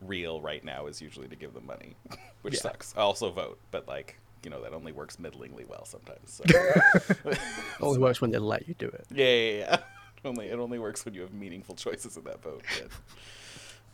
[0.00, 1.96] real right now is usually to give them money,
[2.42, 2.60] which Yeah.
[2.60, 2.94] sucks.
[2.96, 6.34] I also vote, but like, you know, that only works middlingly well sometimes.
[6.34, 6.44] So.
[6.46, 7.38] It
[7.80, 9.06] only works when they let you do it.
[9.12, 9.76] Yeah, yeah, yeah.
[10.24, 12.62] only it only works when you have meaningful choices in that vote.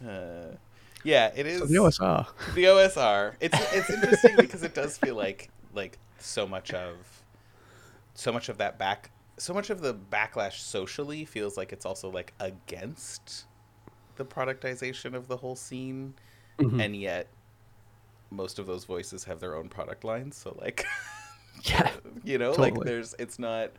[0.02, 0.56] But, uh,
[1.04, 2.26] yeah, it is So the OSR.
[2.54, 3.34] the OSR.
[3.40, 6.94] It's it's interesting because it does feel like like so much of
[8.14, 12.08] so much of that back so much of the backlash socially feels like it's also
[12.10, 13.46] like against
[14.16, 16.14] the productization of the whole scene,
[16.58, 16.80] Mhm.
[16.84, 17.26] and yet
[18.30, 20.36] most of those voices have their own product lines.
[20.36, 20.84] So like.
[21.62, 21.88] Yeah.
[22.24, 23.70] you know like there's it's not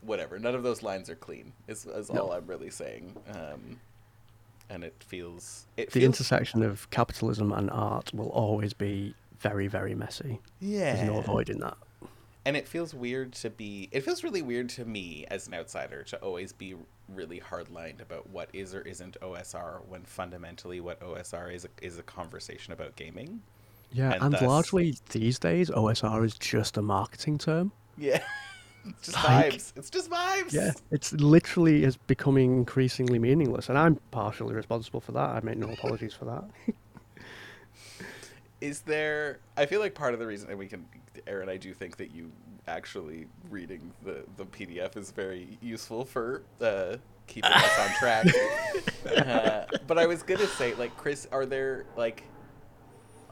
[0.00, 2.22] whatever none of those lines are clean is, is No.
[2.22, 3.78] all i'm really saying um
[4.70, 9.66] and it feels it The feels intersection of capitalism and art will always be very,
[9.66, 10.40] very messy.
[10.60, 11.76] yeah There's no avoiding that.
[12.46, 16.02] and it feels weird to be it feels really weird to me as an outsider
[16.04, 16.74] to always be
[17.08, 22.02] really hardlined about what is or isn't osr when fundamentally what osr is is a
[22.02, 23.42] conversation about gaming
[23.92, 27.70] Yeah, And and, thus- largely these days, OSR is just a marketing term.
[27.98, 28.22] yeah
[28.86, 33.78] it's just Like- vibes it's just vibes Yeah, it's literally is becoming increasingly meaningless, and
[33.78, 35.30] I'm partially responsible for that.
[35.30, 36.44] I make no apologies for that.
[38.60, 40.86] is there i feel like part of the reason and we can
[41.26, 42.30] aaron i do think that you
[42.66, 48.26] actually reading the the pdf is very useful for uh keeping us on track
[49.16, 52.22] uh, but i was gonna say like chris are there like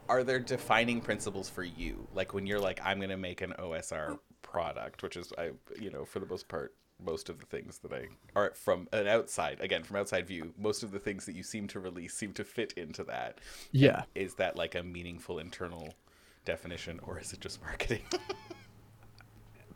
[0.09, 4.19] are there defining principles for you like when you're like i'm gonna make an osr
[4.53, 7.93] product which is i you know for the most part most of the things that
[7.93, 8.03] i
[8.37, 11.67] are from an outside again from outside view most of the things that you seem
[11.67, 13.39] to release seem to fit into that
[13.73, 14.03] Yeah.
[14.15, 15.95] is that like a meaningful internal
[16.45, 18.03] definition or is it just marketing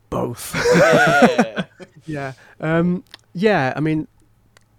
[0.09, 0.55] Both.
[0.75, 1.65] yeah.
[2.05, 2.33] yeah.
[2.61, 3.73] Um, yeah.
[3.75, 4.07] I mean,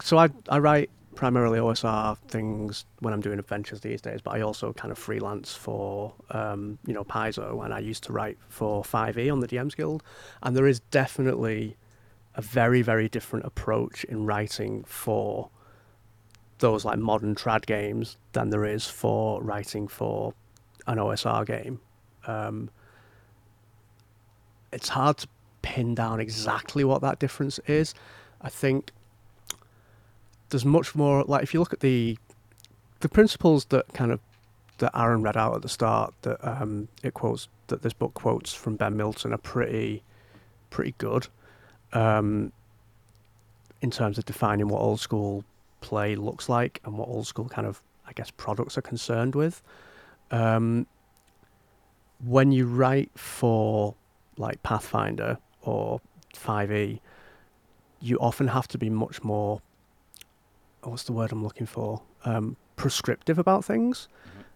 [0.00, 4.40] so I I write primarily OSR things when I'm doing adventures these days, but I
[4.40, 8.84] also kind of freelance for um, you know Paizo, and I used to write for
[8.84, 10.04] 5e on the DMs Guild,
[10.44, 11.76] and there is definitely
[12.36, 15.50] a very very different approach in writing for
[16.60, 20.34] those like modern trad games than there is for writing for
[20.86, 21.80] an OSR game.
[22.28, 22.70] Um,
[24.72, 25.28] it's hard to
[25.62, 27.92] pin down exactly what that difference is.
[28.40, 28.92] I think
[30.50, 32.18] there's much more like if you look at the
[33.00, 34.20] the principles that kind of
[34.78, 38.54] that Aaron read out at the start that um, it quotes that this book quotes
[38.54, 40.02] from Ben Milton are pretty
[40.70, 41.28] pretty good
[41.92, 42.52] um,
[43.80, 45.44] in terms of defining what old school
[45.80, 49.62] play looks like and what old school kind of I guess products are concerned with.
[50.30, 50.86] Um,
[52.24, 53.94] when you write for
[54.36, 56.00] like Pathfinder or
[56.34, 57.00] 5e,
[58.00, 59.60] you often have to be much more
[60.82, 62.02] what's the word I'm looking for?
[62.24, 64.08] Um, prescriptive about things.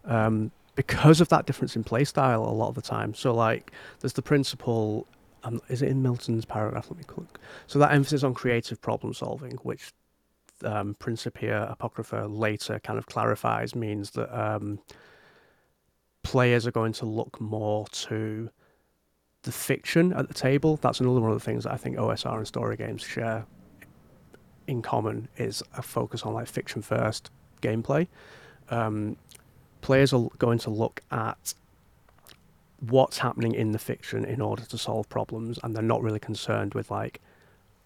[0.05, 3.15] Um, because of that difference in play style a lot of the time.
[3.15, 5.07] So like there's the principle
[5.45, 6.87] um, is it in Milton's paragraph?
[6.91, 7.39] Let me look.
[7.67, 9.93] So that emphasis on creative problem solving, which
[10.65, 14.79] um, Principia Apocrypha later kind of clarifies, means that um,
[16.23, 18.51] players are going to look more to
[19.43, 20.77] the fiction at the table.
[20.77, 23.45] That's another one of the things that I think OSR and story games share
[24.67, 28.07] in common is a focus on like fiction first gameplay.
[28.71, 29.17] Um,
[29.81, 31.55] players are going to look at
[32.81, 36.75] what's happening in the fiction in order to solve problems, and they're not really concerned
[36.75, 37.21] with like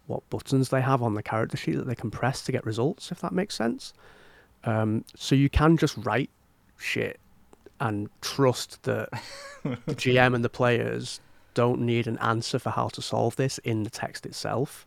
[0.07, 3.11] what buttons they have on the character sheet that they can press to get results,
[3.11, 3.93] if that makes sense.
[4.65, 6.31] Um, so you can just write
[6.79, 7.19] shit
[7.81, 9.09] and trust that
[9.63, 11.21] the GM and the players
[11.55, 14.87] don't need an answer for how to solve this in the text itself.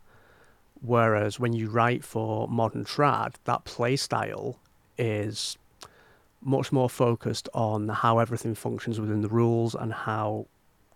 [0.82, 4.58] Whereas when you write for modern trad, that play style
[4.98, 5.58] is
[6.42, 10.48] much more focused on how everything functions within the rules and how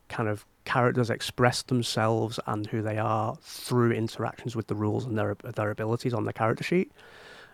[0.08, 5.18] kind of characters express themselves and who they are through interactions with the rules and
[5.18, 6.92] their their abilities on the character sheet.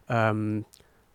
[0.08, 0.66] Um,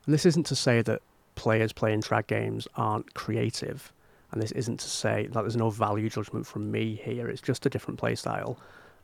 [0.05, 1.00] and this isn't to say that
[1.37, 3.92] players playing trad games aren't creative,
[4.33, 7.29] and this isn't to say that there's no value judgment from me here.
[7.29, 8.59] It's just a different play style.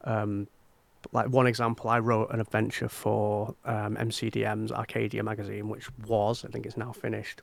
[0.05, 0.49] Um,
[1.13, 6.49] like one example, I wrote an adventure for um, MCDM's Arcadia magazine, which was, I
[6.49, 7.43] think it's now finished,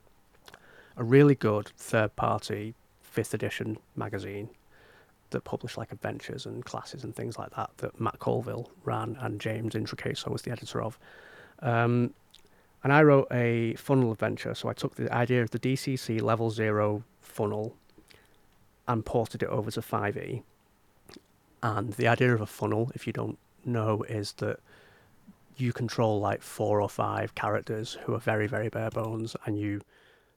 [0.96, 4.48] a really good third party fifth edition magazine
[5.30, 9.40] that published like adventures and classes and things like that that Matt Colville ran and
[9.40, 10.98] James Introcaso was the editor of.
[11.60, 12.14] Um,
[12.84, 14.54] and I wrote a funnel adventure.
[14.54, 17.74] So I took the idea of the DCC level zero funnel
[18.86, 20.42] and ported it over to 5e.
[21.62, 24.60] And the idea of a funnel, if you don't know is that
[25.56, 29.80] you control like four or five characters who are very, very bare bones, and you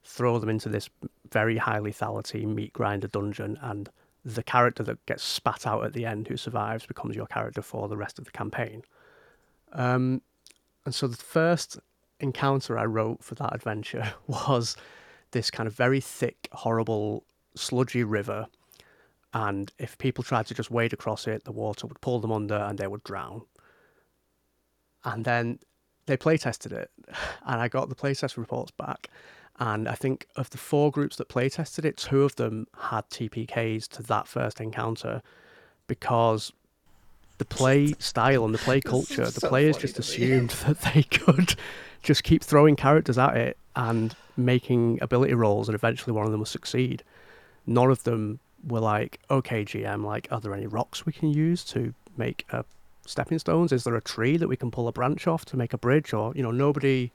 [0.04, 0.90] throw them into this
[1.32, 3.90] very high lethality meat grinder dungeon, and
[4.26, 7.88] the character that gets spat out at the end who survives becomes your character for
[7.88, 8.84] the rest of the campaign.
[9.74, 10.22] Um,
[10.86, 11.80] and so the first
[12.20, 14.76] encounter I wrote for that adventure was
[15.32, 17.24] this kind of very thick, horrible,
[17.56, 18.48] sludgy river
[19.34, 22.56] and if people tried to just wade across it, the water would pull them under
[22.56, 23.44] and they would drown.
[25.04, 25.60] And then
[26.06, 26.92] they play tested it,
[27.46, 29.10] and I got the playtest reports back.
[29.60, 33.08] And I think of the four groups that play tested it, two of them had
[33.10, 35.22] TPKs to that first encounter
[35.88, 36.52] because
[37.38, 41.56] the play style and the play culture, the players just assumed that they could
[42.02, 46.40] just keep throwing characters at it and making ability rolls, and eventually one of them
[46.42, 47.04] will succeed.
[47.68, 51.64] None of them were like, okay, GM, like, are there any rocks we can use
[51.66, 52.66] to make a
[53.06, 53.72] stepping stones?
[53.72, 56.14] Is there a tree that we can pull a branch off to make a bridge?
[56.14, 57.12] Or, you know, nobody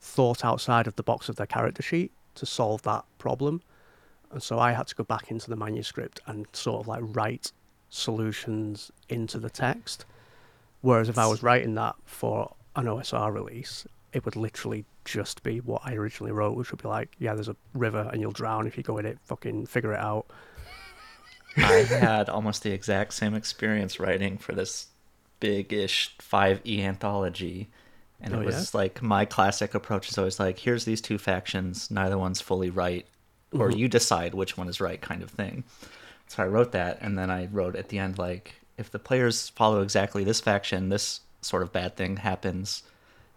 [0.00, 3.62] thought outside of the box of their character sheet to solve that problem.
[4.30, 7.52] And so I had to go back into the manuscript and sort of like write
[7.90, 10.04] solutions into the text.
[10.80, 15.60] Whereas if I was writing that for an OSR release, it would literally just be
[15.60, 18.66] what I originally wrote, which would be like, yeah, there's a river and you'll drown
[18.66, 19.18] if you go in it.
[19.24, 20.26] Fucking figure it out.
[21.56, 24.88] I had almost the exact same experience writing for this
[25.40, 27.68] big-ish 5e anthology.
[28.20, 28.78] And oh, it was yeah?
[28.78, 33.06] like my classic approach is always like, here's these two factions, neither one's fully right,
[33.52, 33.78] or mm-hmm.
[33.78, 35.64] you decide which one is right, kind of thing.
[36.28, 39.48] So I wrote that, and then I wrote at the end like, if the players
[39.50, 42.82] follow exactly this faction, this sort of bad thing happens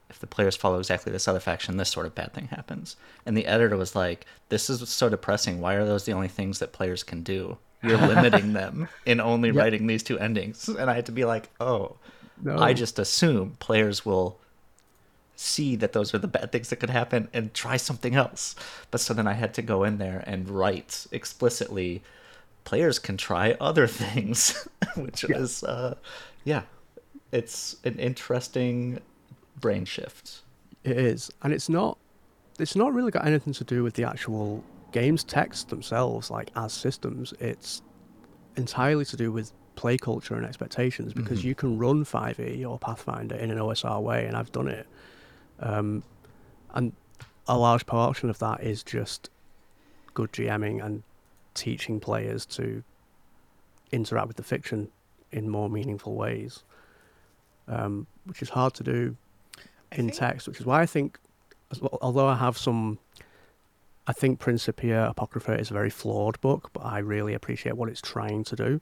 [0.09, 2.95] if the players follow exactly this other faction, this sort of bad thing happens.
[3.25, 5.61] And the editor was like, "This is so depressing.
[5.61, 7.57] Why are those the only things that players can do?
[7.81, 9.57] You're limiting them in only yep.
[9.57, 11.97] writing these two endings." And I had to be like, "Oh,
[12.41, 12.57] no.
[12.57, 14.39] I just assume players will
[15.35, 18.55] see that those are the bad things that could happen and try something else.
[18.91, 22.01] But so then I had to go in there and write explicitly
[22.65, 25.37] players can try other things, which Yeah.
[25.37, 25.95] is, uh,
[26.43, 26.63] yeah,
[27.31, 28.99] it's an interesting
[29.59, 30.43] brain shift.
[30.83, 31.97] It is, and it's not.
[32.59, 36.73] It's not really got anything to do with the actual games text themselves, like as
[36.73, 37.33] systems.
[37.39, 37.81] It's
[38.57, 41.43] entirely to do with play culture and expectations because Mhm.
[41.45, 44.87] you can run 5e or Pathfinder in an OSR way, and I've done it.
[45.59, 46.03] Um,
[46.73, 46.91] and
[47.47, 49.29] a large portion of that is just
[50.13, 51.03] good GMing and
[51.53, 52.83] teaching players to
[53.91, 54.89] interact with the fiction
[55.31, 56.63] in more meaningful ways,
[57.69, 59.15] um, which is hard to do
[59.91, 61.19] in text, which is why I think,
[62.01, 62.99] although I have some,
[64.07, 68.01] I think Principia Apocrypha is a very flawed book, but I really appreciate what it's
[68.01, 68.81] trying to do.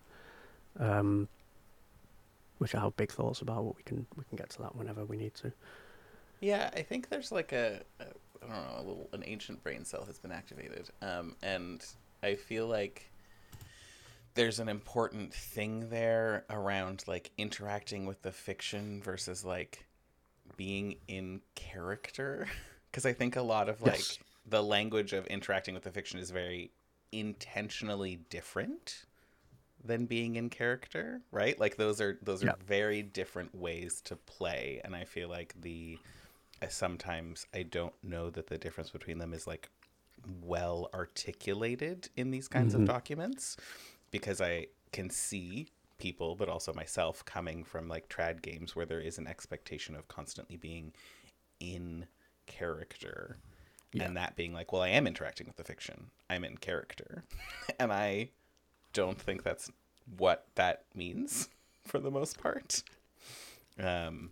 [0.79, 1.27] Um,
[2.57, 3.63] which I have big thoughts about.
[3.65, 5.51] But we can we can get to that whenever we need to.
[6.39, 9.85] Yeah, I think there's like a, a I don't know, a little an ancient brain
[9.85, 10.89] cell has been activated.
[11.01, 11.83] Um, and
[12.23, 13.09] I feel like
[14.35, 19.85] there's an important thing there around like interacting with the fiction versus like
[20.57, 22.47] being in character
[22.91, 24.19] because I think a lot of like Yes.
[24.45, 26.71] the language of interacting with the fiction is very
[27.11, 29.05] intentionally different
[29.83, 31.59] than being in character, right?
[31.59, 32.55] Like those are those are Yeah.
[32.65, 35.99] very different ways to play and I feel like the
[36.61, 39.69] I sometimes I don't know that the difference between them is like
[40.41, 42.81] well articulated in these kinds Mhm.
[42.81, 43.57] of documents
[44.11, 48.99] because I can see people but also myself coming from like trad games where there
[48.99, 50.93] is an expectation of constantly being
[51.59, 52.05] in
[52.45, 53.37] character
[53.93, 54.03] Yeah.
[54.03, 56.11] and that being like well I am interacting with the fiction.
[56.29, 57.23] I'm in character.
[57.79, 58.29] And I
[58.93, 59.69] don't think that's
[60.17, 61.49] what that means
[61.85, 62.83] for the most part.
[63.79, 64.31] Um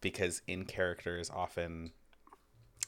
[0.00, 1.92] because in character is often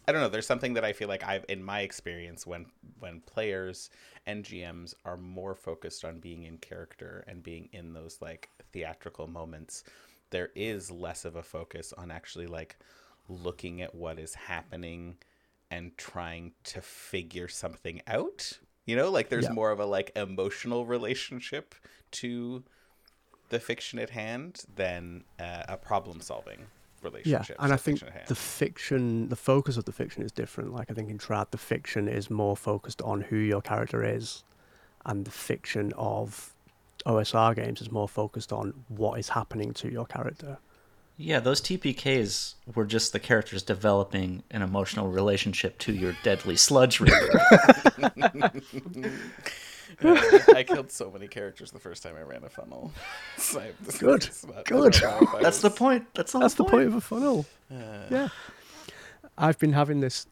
[0.08, 0.30] I don't know.
[0.30, 2.64] There's something that I feel like I've in my experience when
[2.98, 3.90] when players
[4.26, 9.26] and GMs are more focused on being in character and being in those like theatrical
[9.26, 9.84] moments,
[10.30, 12.78] there is less of a focus on actually like
[13.28, 15.18] looking at what is happening
[15.70, 18.58] and trying to figure something out.
[18.86, 19.52] You know, like there's Yeah.
[19.52, 21.74] more of a like emotional relationship
[22.12, 22.64] to
[23.50, 26.66] the fiction at hand than uh, a problem solving
[27.24, 28.28] Yeah, and I think fiction at hand.
[28.28, 30.72] the fiction, the focus of the fiction is different.
[30.72, 34.44] Like I think in Trad, the fiction is more focused on who your character is,
[35.06, 36.52] and the fiction of
[37.06, 40.58] OSR games is more focused on what is happening to your character.
[41.20, 47.00] Yeah, those TPKs were just the characters developing an emotional relationship to your deadly sludge
[47.00, 47.40] reader.
[50.54, 52.92] I killed so many characters the first time I ran a funnel.
[53.38, 54.92] So I- Good, is not- I good.
[54.94, 56.06] don't know if I That's the point.
[56.14, 57.46] That's the That's the point of a funnel.
[57.70, 57.74] uh,
[58.10, 58.28] Yeah,
[59.36, 60.26] I've been having this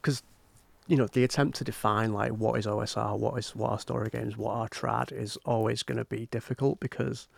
[0.00, 0.22] because
[0.86, 4.08] you know the attempt to define like what is OSR, what is what are story
[4.10, 7.28] games, what are trad is always going to be difficult because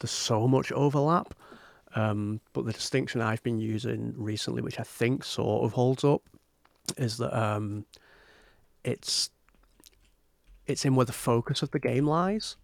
[0.00, 1.34] there's so much overlap.
[1.94, 6.22] Um, but the distinction I've been using recently, which I think sort of holds up,
[6.96, 7.84] is that um,
[8.84, 9.30] it's
[10.70, 12.56] it's in where the focus of the game lies.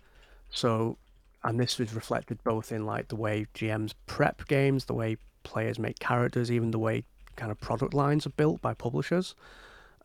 [0.51, 0.97] So,
[1.45, 5.79] and this is reflected both in like the way GMs prep games, the way players
[5.79, 7.05] make characters, even the way
[7.37, 9.35] kind of product lines are built by publishers.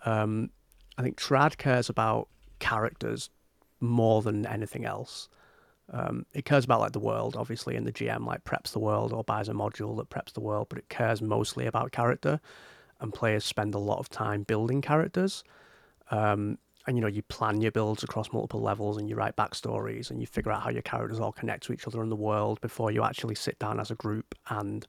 [0.05, 0.49] Um,
[0.97, 2.27] I think Trad cares about
[2.59, 3.29] characters
[3.79, 5.29] more than anything else.
[5.91, 9.11] Um, it cares about like the world, obviously, and the GM like preps the world
[9.11, 12.39] or buys a module that preps the world, but it cares mostly about character,
[12.99, 15.43] and players spend a lot of time building characters.
[16.11, 16.57] Um,
[16.87, 20.19] and you know, you plan your builds across multiple levels, and you write backstories, and
[20.19, 22.91] you figure out how your characters all connect to each other in the world before
[22.91, 24.87] you actually sit down as a group and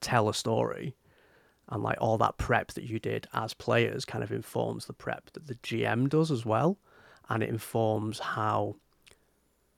[0.00, 0.94] tell a story.
[1.68, 5.30] And like all that prep that you did as players kind of informs the prep
[5.32, 6.76] that the GM does as well,
[7.28, 8.76] and it informs how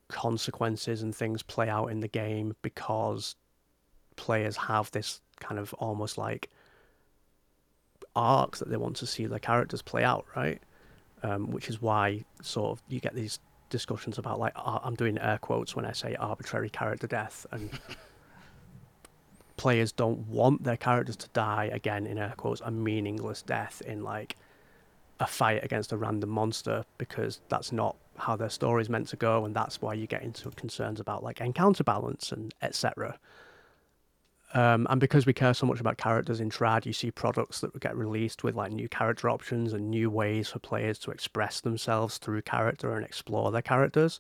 [0.09, 3.37] consequences and things play out in the game because
[4.17, 6.51] players have this kind of almost like
[8.17, 10.61] arcs that they want to see their characters play out, right?
[11.23, 13.41] Um, which is why sort of you get these
[13.71, 17.71] discussions about like ar- I'm doing air quotes when I say arbitrary character death and
[19.57, 24.03] players don't want their characters to die again in air quotes a meaningless death in
[24.03, 24.37] like
[25.21, 29.17] a fight against a random monster because that's not how their story is meant to
[29.17, 33.19] go and that's why you get into concerns about like encounter balance and etc
[34.55, 37.79] um, and because we care so much about characters in trad you see products that
[37.81, 42.19] get released with like new character options and new ways for players to express themselves
[42.19, 44.19] through character and explore their characters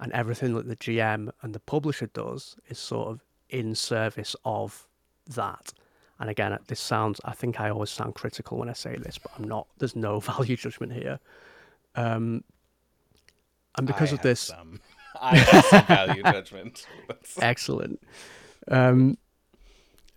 [0.00, 4.86] and everything that the gm and the publisher does is sort of in service of
[5.26, 5.72] that
[6.20, 9.32] And again, this sounds, I think I always sound critical when I say this, but
[9.36, 9.66] I'm not.
[9.78, 11.18] There's no value judgment here.
[11.96, 12.44] Um,
[13.76, 14.80] and because I of this, some,
[15.20, 16.86] I have some value judgment.
[17.40, 18.00] Excellent.
[18.68, 19.18] Um,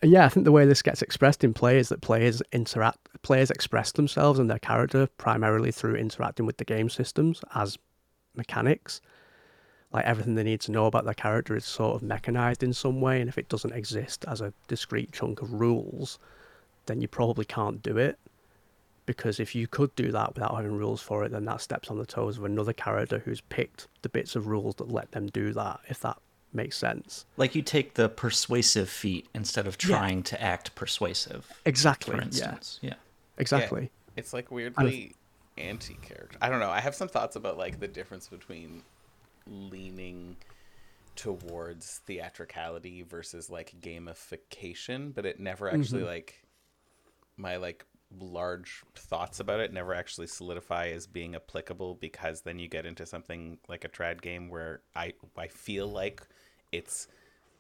[0.03, 3.49] yeah, I think the way this gets expressed in play is that players interact, players
[3.49, 7.77] express themselves and their character primarily through interacting with the game systems as
[8.35, 9.01] mechanics.
[9.91, 13.01] Like everything they need to know about their character is sort of mechanized in some
[13.01, 16.19] way, and if it doesn't exist as a discrete chunk of rules,
[16.85, 18.19] then you probably can't do it.
[19.05, 21.97] Because if you could do that without having rules for it, then that steps on
[21.97, 25.53] the toes of another character who's picked the bits of rules that let them do
[25.53, 26.17] that, if that
[26.53, 27.25] makes sense.
[27.35, 29.97] Like you take the persuasive feat instead of Yeah.
[29.97, 31.51] trying to act persuasive.
[31.65, 32.11] Exactly.
[32.11, 32.25] For yeah.
[32.25, 32.95] instance, yeah.
[33.37, 33.83] Exactly.
[33.83, 35.15] Yeah, it's like weirdly
[35.57, 36.37] anti-character.
[36.41, 36.69] I don't know.
[36.69, 38.83] I have some thoughts about like the difference between
[39.45, 40.37] leaning
[41.15, 45.81] towards theatricality versus like gamification, but it never mm-hmm.
[45.81, 46.45] actually like
[47.37, 47.85] my like
[48.19, 53.05] large thoughts about it never actually solidify as being applicable because then you get into
[53.05, 56.25] something like a trad game where I I feel like
[56.72, 57.07] it's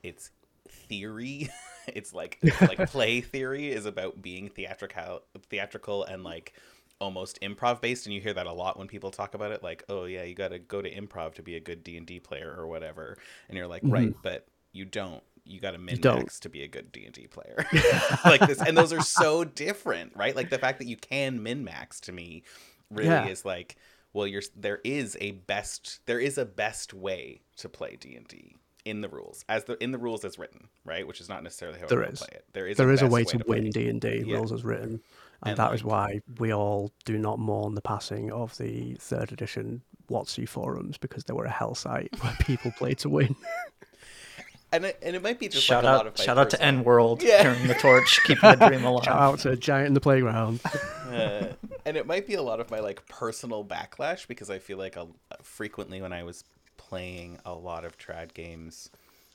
[0.03, 0.31] it's
[0.67, 1.49] theory.
[1.95, 6.51] It's like it's like play theory is about being theatrical theatrical and like
[6.99, 9.85] almost improv based and you hear that a lot when people talk about it like
[9.87, 12.67] oh yeah you got to go to improv to be a good D&D player or
[12.67, 14.19] whatever and you're like right mm-hmm.
[14.21, 15.23] but you don't.
[15.45, 17.65] You got to min max to be a good D&D player.
[18.25, 20.35] Like this and those are so different right?
[20.35, 22.43] Like the fact that you can min max to me
[22.89, 23.27] really Yeah.
[23.27, 23.77] is like
[24.11, 28.57] well you're there is a best there is a best way to play D&D
[28.89, 31.79] in the rules as the in the rules as written right which is not necessarily
[31.79, 33.69] how There I play it there is there is a best way to play win.
[33.71, 35.01] D and D rules as written, and,
[35.43, 39.31] And, that is like- why we all do not mourn the passing of the third
[39.31, 43.35] edition WotC forums because they were a hell site where people played to win.
[44.71, 46.49] and it, and it might be just Shout like a lot of out, shout out
[46.51, 47.41] to EN World Yeah.
[47.43, 49.03] carrying the torch, keeping the dream alive.
[49.05, 50.59] Shout out to Giant in the Playground.
[51.07, 51.53] Uh,
[51.85, 54.97] and it might be a lot of my like personal backlash because I feel like
[54.97, 55.07] a,
[55.41, 56.43] frequently when I was
[56.89, 58.89] playing a lot of trad games,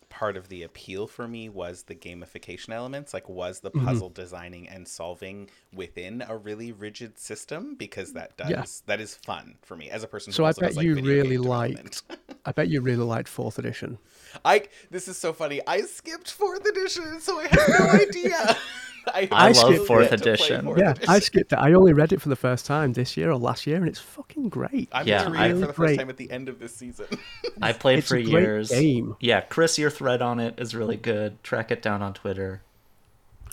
[0.08, 3.84] part of the appeal for me was the gamification elements, like was the Mm-hmm.
[3.84, 8.64] puzzle designing and solving within a really rigid system because that does Yeah.
[8.86, 10.32] that is fun for me as a person.
[10.32, 12.02] So I does, bet like, you video really liked.
[12.44, 13.98] I bet you really liked fourth edition.
[14.44, 15.60] I this is so funny.
[15.66, 18.56] I skipped fourth edition, so I have no idea.
[19.14, 20.64] I, I love fourth get to play edition.
[20.64, 21.56] fourth Yeah, I skipped it.
[21.58, 23.98] I only read it for the first time this year or last year, and it's
[23.98, 24.88] fucking great.
[24.92, 25.98] I'm Yeah, gonna I- it for the first Great.
[25.98, 27.06] time at the end of this season.
[27.60, 28.70] I played It's for a great years.
[28.70, 29.16] game.
[29.20, 31.42] Yeah, Chris, your thread on it is really good.
[31.42, 32.62] Track it down on Twitter.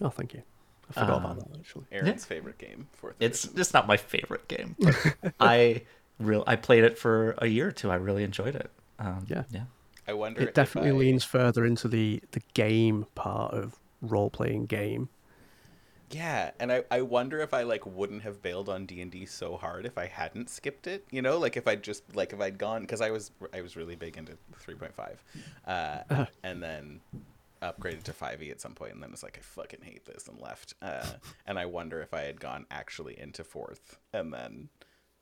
[0.01, 0.43] Oh, thank you.
[0.89, 1.85] I forgot Um, about that actually.
[1.91, 3.59] Aaron's favorite game, fourth It's edition.
[3.61, 4.75] it's not my favorite game,
[5.39, 5.81] I
[6.19, 7.91] real I played it for a year or two.
[7.91, 8.71] I really enjoyed it.
[8.97, 9.43] Um, Yeah.
[9.51, 9.63] yeah.
[10.07, 10.41] I wonder.
[10.41, 15.09] It definitely if I, leans further into the the game part of role playing game.
[16.11, 19.25] Yeah, and I, I wonder if I like wouldn't have bailed on D and D
[19.25, 21.05] so hard if I hadn't skipped it.
[21.11, 23.75] You know, like if I just like if I'd gone because I was I was
[23.75, 25.23] really big into three point five,
[25.67, 26.99] uh, and then
[27.61, 30.27] upgraded to five e at some point, and then it's like I fucking hate this
[30.27, 30.73] and left.
[30.81, 31.05] Uh,
[31.45, 34.69] and I wonder if I had gone actually into fourth, and then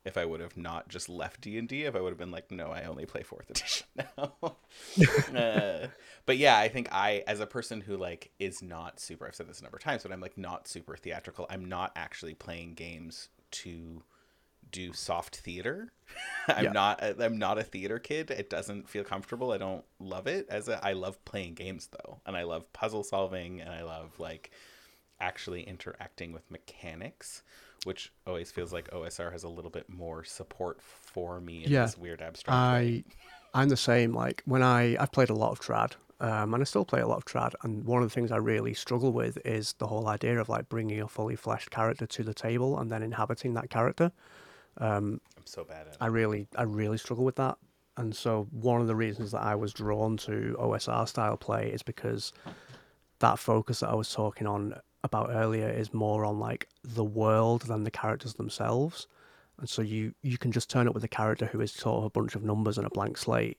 [0.08, 2.32] if I would have not just left D and D, if I would have been
[2.32, 4.32] like, no, I only play fourth edition now.
[5.36, 5.86] uh,
[6.26, 9.48] but yeah, I think I, as a person who like is not super, I've said
[9.48, 11.46] this a number of times, but I'm like not super theatrical.
[11.48, 14.02] I'm not actually playing games to
[14.70, 15.92] do soft theater.
[16.48, 16.72] I'm Yeah.
[16.72, 17.02] not.
[17.02, 18.30] a- I'm not a theater kid.
[18.30, 19.52] It doesn't feel comfortable.
[19.52, 20.46] I don't love it.
[20.50, 24.18] As a, I love playing games though, and I love puzzle solving, and I love
[24.18, 24.50] like
[25.20, 27.42] actually interacting with mechanics,
[27.84, 31.86] which always feels like OSR has a little bit more support for me in Yeah,
[31.86, 33.04] this weird abstract way.
[33.54, 34.12] I I'm the same.
[34.12, 37.06] Like when I I've played a lot of trad, um, and I still play a
[37.06, 37.54] lot of trad.
[37.62, 40.68] And one of the things I really struggle with is the whole idea of like
[40.68, 44.12] bringing a fully fleshed character to the table and then inhabiting that character.
[45.36, 45.96] I'm so bad at it.
[46.00, 47.58] I really I really struggle with that.
[47.96, 51.82] And so one of the reasons that I was drawn to OSR style play is
[51.82, 52.32] because
[53.18, 54.74] that focus that I was talking on
[55.04, 59.06] about earlier is more on like the world than the characters themselves.
[59.58, 62.04] And so you you can just turn up with a character who is sort of
[62.04, 63.58] a bunch of numbers and a blank slate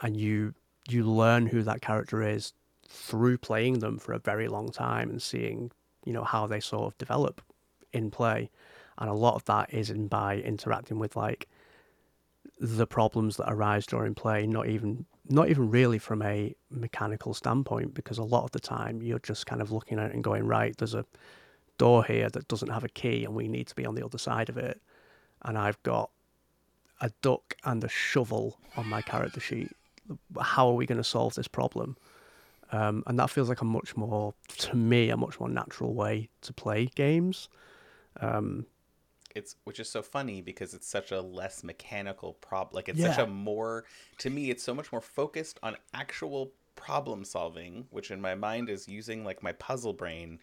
[0.00, 0.54] and you
[0.88, 2.52] you learn who that character is
[2.88, 5.70] through playing them for a very long time and seeing,
[6.04, 7.40] you know, how they sort of develop
[7.92, 8.50] in play.
[8.98, 11.48] And a lot of that is in by interacting with like
[12.60, 17.94] the problems that arise during play, not even not even really from a mechanical standpoint,
[17.94, 20.46] because a lot of the time you're just kind of looking at it and going,
[20.46, 21.04] right, there's a
[21.78, 24.18] door here that doesn't have a key and we need to be on the other
[24.18, 24.80] side of it.
[25.42, 26.10] And I've got
[27.00, 29.70] a duck and a shovel on my character sheet.
[30.40, 31.96] How are we going to solve this problem?
[32.74, 36.28] um, and that feels like a much more, to me, a much more natural way
[36.42, 37.48] to play games.
[38.20, 38.66] Um,
[39.34, 42.74] it's which is so funny because it's such a less mechanical problem.
[42.76, 43.84] Like it's such a more
[44.18, 48.68] to me, it's so much more focused on actual problem solving, which in my mind
[48.68, 50.38] is using like my puzzle brain.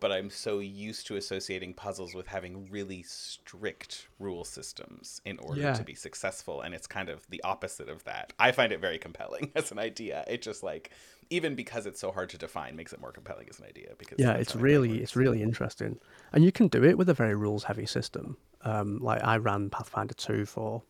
[0.00, 5.60] But I'm so used to associating puzzles with having really strict rule systems in order
[5.62, 5.72] Yeah.
[5.72, 8.32] to be successful, and it's kind of the opposite of that.
[8.38, 10.24] I find it very compelling as an idea.
[10.28, 10.92] It just like
[11.30, 13.90] even because it's so hard to define makes it more compelling as an idea.
[13.98, 15.98] Because yeah, it's how I think really it's really interesting,
[16.32, 18.36] and you can do it with a very rules heavy system.
[18.62, 20.82] Um, like I ran Pathfinder two for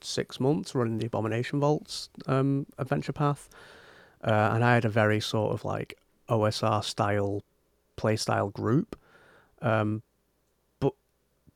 [0.00, 3.48] six months, running the Abomination Vaults um, adventure path,
[4.24, 7.42] uh, and I had a very sort of like OSR style
[7.96, 8.98] play style group.
[9.62, 10.02] Um,
[10.78, 10.94] but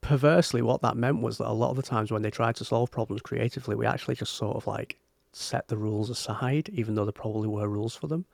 [0.00, 2.64] perversely, what that meant was that a lot of the times when they tried to
[2.64, 4.98] solve problems creatively, we actually just sort of like
[5.34, 8.24] set the rules aside, even though there probably were rules for them.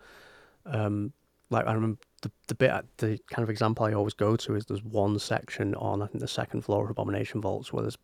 [0.66, 1.12] Um,
[1.51, 4.66] like I remember the the bit the kind of example I always go to is
[4.66, 7.98] there's one section on I think the second floor of Abomination Vaults where there's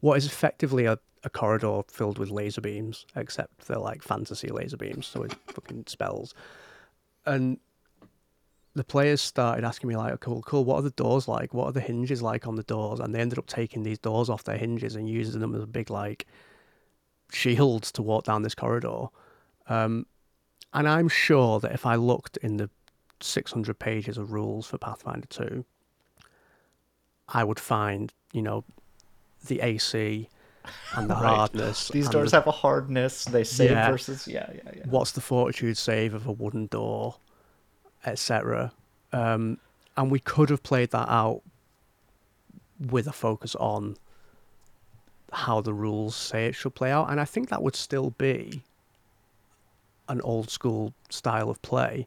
[0.00, 4.76] what is effectively a, a corridor filled with laser beams, except they're like fantasy laser
[4.76, 6.34] beams, so it's fucking spells.
[7.26, 7.58] And
[8.74, 10.64] the players started asking me like, "Cool, cool.
[10.64, 11.52] What are the doors like?
[11.52, 14.30] What are the hinges like on the doors?" And they ended up taking these doors
[14.30, 16.26] off their hinges and using them as a big like
[17.32, 19.06] shields to walk down this corridor.
[19.68, 20.06] Um,
[20.72, 22.70] and I'm sure that if I looked in the
[23.20, 25.64] 600 pages of rules for Pathfinder 2,
[27.28, 28.64] I would find, you know,
[29.46, 30.28] the AC
[30.94, 31.36] and the Right.
[31.36, 31.88] hardness.
[31.88, 33.24] These doors the- have a hardness.
[33.24, 33.90] They save Yeah.
[33.90, 34.82] versus yeah, yeah, yeah.
[34.86, 37.16] what's the fortitude save of a wooden door,
[38.06, 38.72] etc.
[39.12, 39.58] Um,
[39.96, 41.42] and we could have played that out
[42.78, 43.96] with a focus on
[45.32, 48.62] how the rules say it should play out, and I think that would still be
[50.08, 52.06] an old school style of play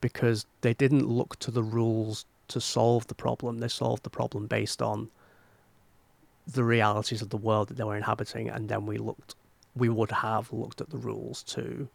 [0.00, 3.58] because they didn't look to the rules to solve the problem.
[3.58, 5.10] They solved the problem based on
[6.46, 9.34] the realities of the world that they were inhabiting, and then we looked,
[9.74, 11.88] we would have looked at the rules to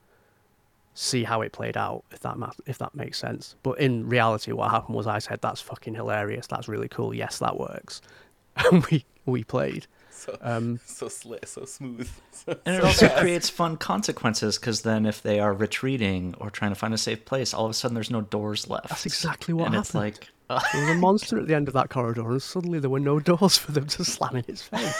[0.94, 3.56] see how it played out, if that ma- if that makes sense.
[3.64, 6.48] But in reality, what happened was I said, "That's fucking hilarious.
[6.48, 7.14] That's really cool.
[7.14, 8.02] Yes, that works,"
[8.58, 9.88] and we we played.
[10.22, 12.10] So Um, so slick, so smooth.
[12.32, 13.20] So, And it so also fast.
[13.22, 17.24] creates fun consequences because then if they are retreating or trying to find a safe
[17.26, 18.90] place, all of a sudden there's no doors left.
[18.90, 19.86] That's exactly what and happened.
[19.86, 22.80] it's like, uh, there was a monster at the end of that corridor, and suddenly
[22.80, 25.00] there were no doors for them to slam in its face.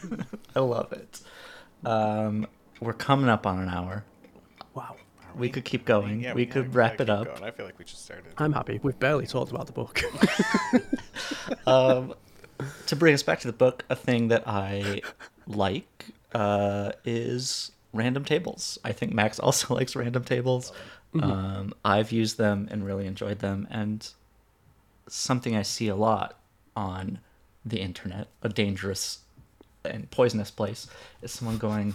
[0.56, 1.20] I love it.
[1.84, 2.46] Um,
[2.80, 4.04] we're coming up on an hour.
[4.74, 4.96] Wow.
[5.36, 6.22] We could keep going.
[6.22, 7.26] Yeah, we yeah, could gotta wrap it up.
[7.26, 7.44] going.
[7.44, 8.32] I feel like we just started.
[8.38, 8.80] I'm happy.
[8.82, 10.00] We've barely talked about the book.
[11.66, 12.14] um,
[12.86, 15.02] to bring us back to the book, a thing that I
[15.46, 18.78] like uh, is random tables.
[18.84, 20.72] I think Max also likes random tables.
[21.20, 24.06] Um, I've used them and really enjoyed them, and
[25.08, 26.38] something I see a lot
[26.76, 27.18] on
[27.64, 29.20] the internet, a dangerous
[29.84, 30.86] and poisonous place,
[31.22, 31.94] is someone going,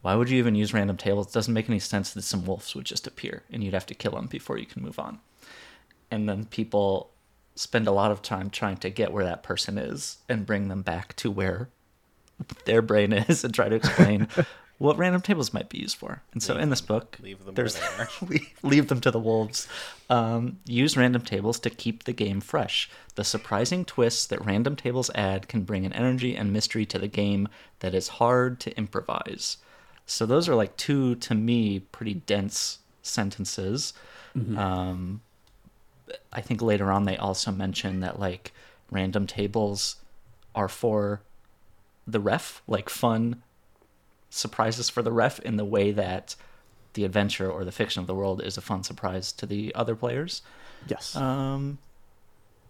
[0.00, 1.28] "Why would you even use random tables?
[1.28, 3.94] It doesn't make any sense that some wolves would just appear and you'd have to
[3.94, 5.20] kill them before you can move on."
[6.10, 7.10] and then people
[7.56, 10.82] spend a lot of time trying to get where that person is and bring them
[10.82, 11.68] back to where
[12.66, 14.28] their brain is and try to explain
[14.78, 16.22] what random tables might be used for.
[16.34, 17.80] And so Leave in this them- book, leave them there's
[18.62, 19.66] leave them to the wolves.
[20.10, 22.90] Um, use random tables to keep the game fresh.
[23.14, 27.08] The surprising twists that random tables add can bring an energy and mystery to the
[27.08, 27.48] game
[27.80, 29.56] that is hard to improvise.
[30.04, 33.94] So those are like two to me pretty dense sentences.
[34.56, 35.22] Um,
[36.32, 38.52] I think later on they also mention that like
[38.90, 39.96] random tables
[40.54, 41.22] are for
[42.06, 43.42] the ref, like fun
[44.30, 46.36] surprises for the ref in the way that
[46.94, 49.94] the adventure or the fiction of the world is a fun surprise to the other
[49.94, 50.42] players.
[50.86, 51.14] yes.
[51.16, 51.78] Um,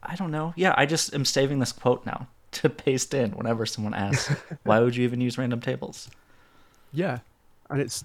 [0.02, 0.52] I don't know.
[0.56, 4.28] Yeah, I just am saving this quote now to paste in whenever someone asks,
[4.62, 6.08] "Why would you even use random tables?"
[6.92, 7.20] Yeah,
[7.68, 8.04] and it's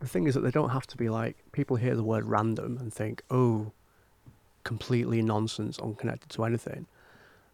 [0.00, 2.78] the thing is that they don't have to be like people hear the word random
[2.78, 3.72] and think, oh,
[4.66, 6.86] completely nonsense, unconnected to anything.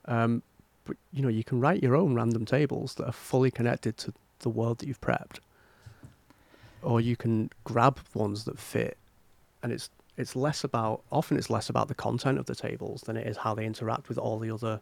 [0.07, 0.43] Um,
[0.85, 4.13] but you know, you can write your own random tables that are fully connected to
[4.41, 5.39] the world that you've prepped,
[6.83, 8.97] or you can grab ones that fit,
[9.63, 13.17] and it's it's less about often it's less about the content of the tables than
[13.17, 14.81] it is how they interact with all the other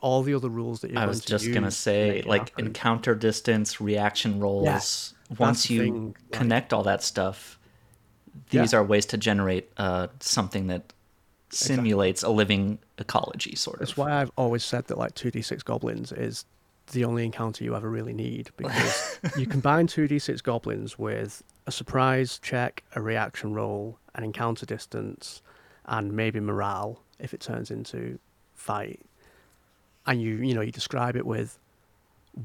[0.00, 2.50] all the other rules that you're I going was to just gonna say, it like
[2.50, 2.66] happen.
[2.68, 5.14] encounter distance, reaction rolls.
[5.38, 7.58] Once you thing, like- connect all that stuff,
[8.50, 8.78] these Yeah.
[8.78, 10.92] are ways to generate uh, something that
[11.52, 13.80] simulates a living ecology, sort of.
[13.80, 16.44] That's why I've always said that like 2d6 goblins is
[16.92, 22.38] the only encounter you ever really need because you combine 2d6 goblins with a surprise
[22.38, 25.42] check, a reaction roll, an encounter distance,
[25.86, 28.18] and maybe morale if it turns into
[28.54, 29.00] fight.
[30.06, 31.58] And you you know you describe it with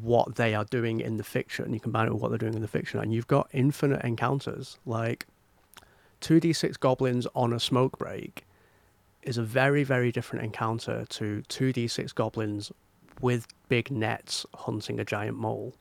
[0.02, 1.66] what they are doing in the fiction.
[1.66, 4.04] and You combine it with what they're doing in the fiction, and you've got infinite
[4.04, 4.78] encounters.
[4.86, 5.26] Like
[6.20, 8.46] two d six goblins on a smoke break
[9.26, 12.72] is a very very different encounter to two d six goblins
[13.22, 15.74] with big nets hunting a giant mole.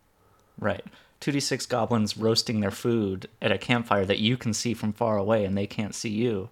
[0.58, 0.84] Right.
[1.20, 5.44] 2d6 goblins roasting their food at a campfire that you can see from far away
[5.44, 6.48] and they can't see you.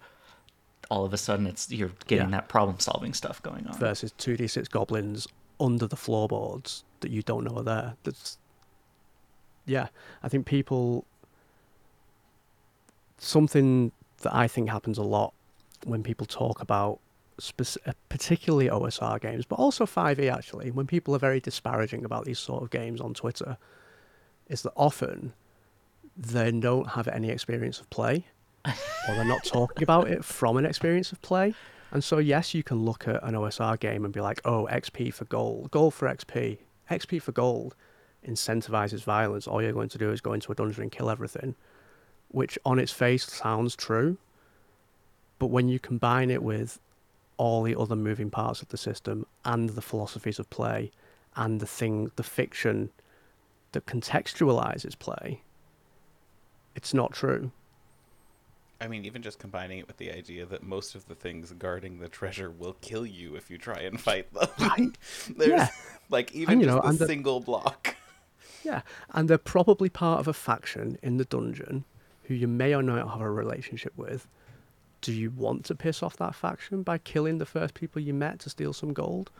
[0.90, 2.38] All of a sudden it's you're getting Yeah.
[2.38, 3.78] that problem solving stuff going on.
[3.78, 5.28] versus 2d6 goblins
[5.60, 7.94] under the floorboards that you don't know are there.
[8.02, 8.38] That's
[9.66, 9.88] yeah,
[10.22, 11.04] I think people
[13.18, 15.32] something that I think happens a lot
[15.84, 17.00] when people talk about
[17.38, 22.24] spec- uh, particularly OSR games, but also 5e actually, when people are very disparaging about
[22.24, 23.56] these sort of games on Twitter,
[24.48, 25.32] is that often
[26.16, 28.26] they don't have any experience of play
[28.66, 31.54] or they're not talking about it from an experience of play.
[31.90, 35.12] And so, yes, you can look at an OSR game and be like, oh, XP
[35.12, 36.58] for gold, gold for XP,
[36.90, 37.74] XP for gold
[38.26, 39.46] incentivizes violence.
[39.46, 41.54] All you're going to do is go into a dungeon and kill everything,
[42.28, 44.16] which on its face sounds true.
[45.42, 46.78] But when you combine it with
[47.36, 50.92] all the other moving parts of the system and the philosophies of play
[51.34, 52.92] and the thing, the fiction
[53.72, 55.42] that contextualizes play,
[56.76, 57.50] it's not true.
[58.80, 61.98] I mean, even just combining it with the idea that most of the things guarding
[61.98, 64.46] the treasure will kill you if you try and fight them.
[64.60, 64.96] Right.
[65.36, 65.68] There's Yeah.
[66.08, 67.96] like even you just know, a and the- single block.
[68.62, 68.82] Yeah,
[69.12, 71.84] and they're probably part of a faction in the dungeon
[72.26, 74.28] who you may or may not have a relationship with.
[75.02, 78.38] Do you want to piss off that faction by killing the first people you met
[78.40, 79.30] to steal some gold?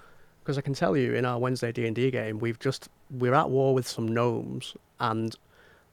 [0.42, 3.34] Because I can tell you, in our Wednesday D and D game, we've just we're
[3.34, 5.34] at war with some gnomes, and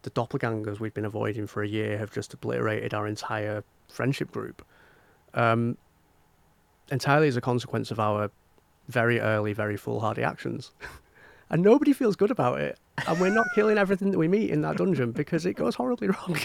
[0.01, 4.65] the doppelgangers we've been avoiding for a year have just obliterated our entire friendship group.
[5.33, 5.77] Um,
[6.91, 8.31] entirely as a consequence of our
[8.87, 10.71] very early, very foolhardy actions.
[11.49, 12.77] and nobody feels good about it.
[13.07, 16.07] And we're not killing everything that we meet in that dungeon because it goes horribly
[16.27, 16.37] wrong.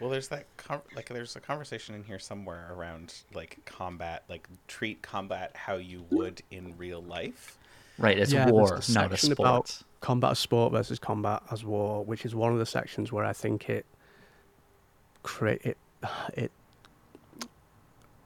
[0.00, 4.46] Well, there's that con- like there's a conversation in here somewhere around like combat, like
[4.68, 7.58] treat combat how you would in real life.
[7.98, 9.38] Right, it's Yeah, war, a not a sport.
[9.38, 13.24] about combat as sport versus combat as war, which is one of the sections where
[13.24, 13.86] I think it
[15.22, 15.78] create it
[16.34, 16.50] it.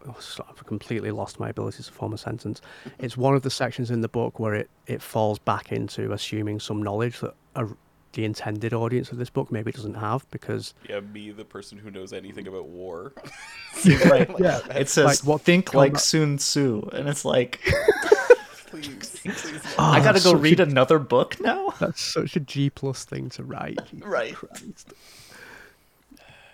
[0.08, 0.16] Oh,
[0.48, 2.62] I've completely lost my ability to form a sentence.
[2.98, 6.58] It's one of the sections in the book where it, it falls back into assuming
[6.58, 7.66] some knowledge that a,
[8.12, 11.90] the intended audience of this book maybe doesn't have because Yeah, me, the person who
[11.90, 13.12] knows anything about war.
[14.06, 14.28] right.
[14.40, 14.60] Yeah.
[14.74, 17.60] It says Like, what think like combat- Sun Tzu and it's like
[18.66, 19.62] please, please.
[19.78, 21.72] Oh, I got to go read a- another book now.
[21.78, 23.78] That's such a G plus thing to write.
[24.00, 24.34] Right.
[24.34, 24.92] Christ.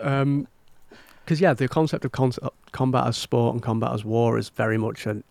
[0.01, 0.47] Um,
[1.25, 2.33] because yeah, the concept of con-
[2.73, 5.25] combat as sport and combat as war is very much an,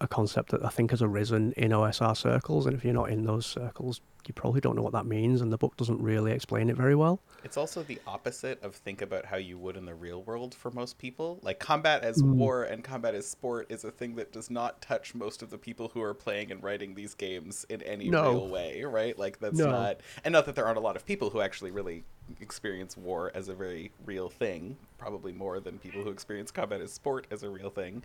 [0.00, 3.24] a concept that I think has arisen in OSR circles, and if you're not in
[3.24, 6.68] those circles, you probably don't know what that means, and the book doesn't really explain
[6.70, 7.20] it very well.
[7.44, 10.70] It's also the opposite of think about how you would in the real world for
[10.70, 11.38] most people.
[11.42, 12.34] Like combat as Mm.
[12.34, 15.58] war and combat as sport is a thing that does not touch most of the
[15.58, 18.22] people who are playing and writing these games in any No.
[18.22, 19.18] real way, right?
[19.18, 19.70] Like that's No.
[19.70, 22.04] not and not that there aren't a lot of people who actually really
[22.40, 26.92] experience war as a very real thing, probably more than people who experience combat as
[26.92, 28.02] sport as a real thing.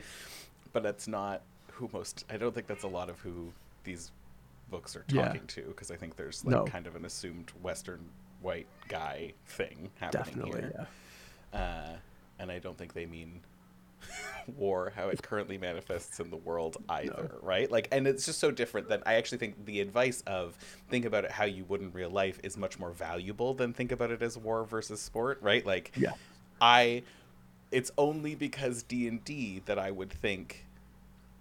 [0.72, 3.52] But that's not who most I don't think that's a lot of who
[3.84, 4.12] these
[4.74, 5.26] books are Yeah.
[5.28, 6.66] talking to because I think there's like No.
[6.66, 8.10] kind of an assumed Western
[8.42, 10.88] white guy thing happening Definitely, here.
[11.54, 11.60] yeah.
[11.60, 11.98] Uh,
[12.40, 13.42] and I don't think they mean
[14.58, 17.70] war how it currently manifests in the world either, right?
[17.72, 20.58] Like, and it's just so different that I actually think the advice of
[20.90, 23.92] think about it how you would in real life is much more valuable than think
[23.92, 25.66] about it as war versus sport, right?
[25.66, 26.14] Like, Yeah.
[26.60, 27.04] I,
[27.72, 30.66] it's only because D and D that I would think,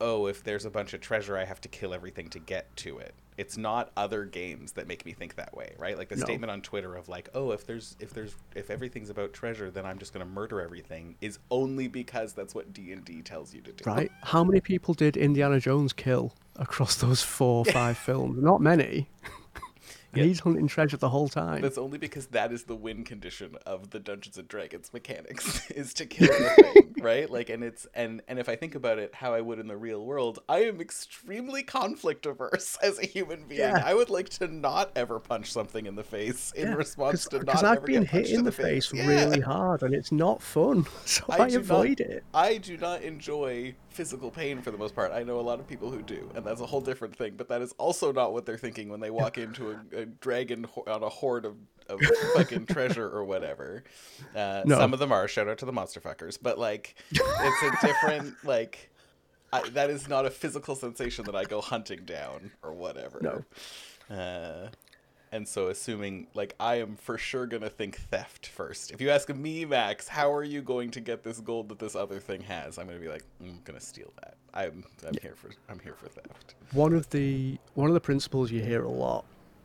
[0.01, 2.99] oh, if there's a bunch of treasure, I have to kill everything to get to
[2.99, 3.15] it.
[3.39, 5.97] It's not other games that make me think that way, right?
[5.97, 6.25] Like the No.
[6.25, 9.87] statement on Twitter of like, oh, if there's if there's if everything's about treasure, then
[9.87, 13.61] I'm just gonna murder everything is only because that's what D and D tells you
[13.63, 13.85] to do.
[13.85, 14.11] Right?
[14.23, 18.43] How many people did Indiana Jones kill across those four or five films?
[18.43, 19.09] Not many.
[20.13, 20.27] And Yeah.
[20.29, 21.63] he's hunting treasure the whole time.
[21.63, 25.95] That's only because that is the win condition of the Dungeons and Dragons mechanics is
[25.95, 26.51] to kill the
[26.95, 27.31] thing, right?
[27.31, 29.77] Like, and it's and and if I think about it, how I would in the
[29.77, 33.61] real world, I am extremely conflict averse as a human being.
[33.61, 33.83] Yeah.
[33.85, 37.39] I would like to not ever punch something in the face in Yeah, response to
[37.39, 39.07] because not I've ever been hit in the face Yeah.
[39.07, 40.87] really hard, and it's not fun.
[41.07, 42.25] So I, do avoid not, it.
[42.35, 45.13] I do not enjoy physical pain for the most part.
[45.13, 47.35] I know a lot of people who do, and that's a whole different thing.
[47.37, 50.65] But that is also not what they're thinking when they walk into a, a dragon
[50.65, 51.57] ho- on a horde of,
[51.89, 52.01] of
[52.35, 53.85] fucking treasure or whatever.
[54.35, 54.77] Uh, No.
[54.79, 55.29] Some of them are.
[55.29, 56.39] Shout out to the monster fuckers.
[56.41, 58.89] But like, it's a different like.
[59.55, 63.21] I, that is not a physical sensation that I go hunting down or whatever.
[63.21, 63.45] No.
[64.17, 64.69] Uh,
[65.33, 68.91] and so, assuming, like, I am for sure gonna think theft first.
[68.93, 71.97] If you ask me, Max, how are you going to get this gold that this
[71.97, 72.79] other thing has?
[72.79, 74.37] I'm gonna be like, I'm gonna steal that.
[74.55, 76.55] I'm, I'm here for, I'm here for theft.
[76.73, 79.25] One of the one of the principles you hear a lot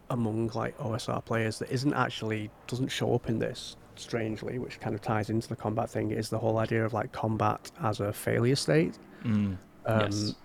[0.09, 4.95] among like OSR players that isn't actually doesn't show up in this strangely, which kind
[4.95, 8.13] of ties into the combat thing, is the whole idea of like combat as a
[8.13, 8.97] failure state.
[9.26, 10.36] Mm, um, yes.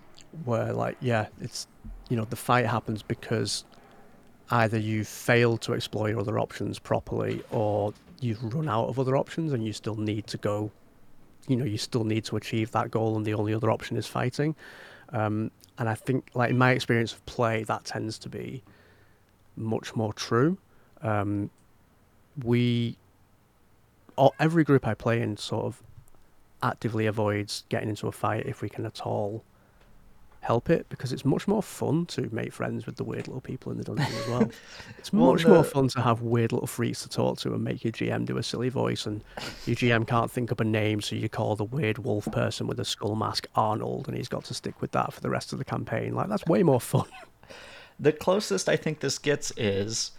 [0.45, 1.67] where like yeah it's
[2.09, 3.65] you know the fight happens because
[4.49, 9.17] either you've failed to explore your other options properly or you've run out of other
[9.17, 10.71] options and you still need to go
[11.47, 14.07] you know you still need to achieve that goal and the only other option is
[14.07, 14.55] fighting.
[15.09, 18.63] Um, and i think like in my experience of play that tends to be
[19.55, 20.57] much more true.
[21.01, 21.49] Um,
[22.43, 22.97] we
[24.39, 25.81] every group i play in sort of
[26.61, 29.43] actively avoids getting into a fight if we can at all
[30.43, 33.71] help it because it's much more fun to make friends with the weird little people
[33.71, 34.49] in the dungeon as well.
[34.97, 37.83] It's Well, much more fun to have weird little freaks to talk to and make
[37.83, 39.23] your GM do a silly voice and
[39.65, 42.79] your GM can't think up a name so you call the weird wolf person with
[42.79, 45.59] a skull mask Arnold and he's got to stick with that for the rest of
[45.59, 46.13] the campaign.
[46.13, 47.05] Like that's way more fun.
[47.99, 50.11] The closest I think this gets is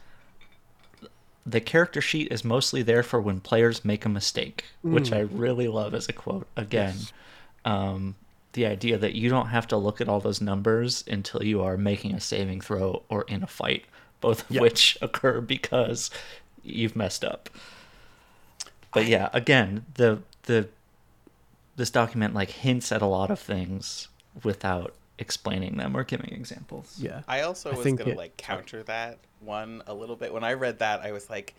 [1.44, 5.68] the character sheet is mostly there for when players make a mistake, which I really
[5.68, 6.46] love as a quote.
[6.56, 6.94] Again,
[7.64, 8.14] um,
[8.54, 11.76] the idea that you don't have to look at all those numbers until you are
[11.76, 13.84] making a saving throw or in a fight,
[14.20, 14.62] both of Yep.
[14.62, 16.10] which occur because
[16.64, 17.50] you've messed up.
[18.92, 20.68] But yeah, again, the the
[21.76, 24.08] this document like hints at a lot of things
[24.44, 26.96] without explaining them or giving examples.
[26.98, 27.22] Yeah.
[27.28, 30.32] I also I was think gonna it- like counter that one a little bit.
[30.32, 31.54] When I read that, I was like,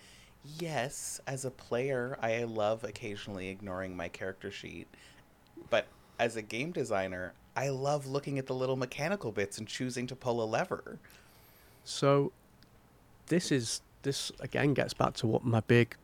[0.60, 4.88] yes, as a player, I love occasionally ignoring my character sheet,
[5.70, 5.86] but
[6.20, 10.16] as a game designer, I love looking at the little mechanical bits and choosing to
[10.16, 11.00] pull a lever.
[11.84, 12.32] So
[13.28, 15.96] this is this again gets back to what my big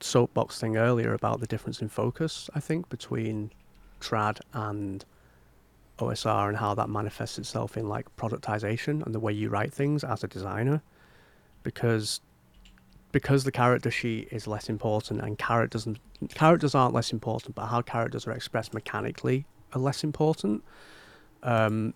[0.00, 3.50] soapbox thing earlier about the difference in focus, I think, between
[4.00, 5.04] trad and
[5.98, 10.04] OSR and how that manifests itself in like productization and the way you write things
[10.04, 10.82] as a designer.
[11.62, 12.20] Because
[13.12, 15.86] because the character sheet is less important and characters
[16.34, 20.62] characters aren't less important, but how characters are expressed mechanically are less important.
[21.42, 21.94] Um,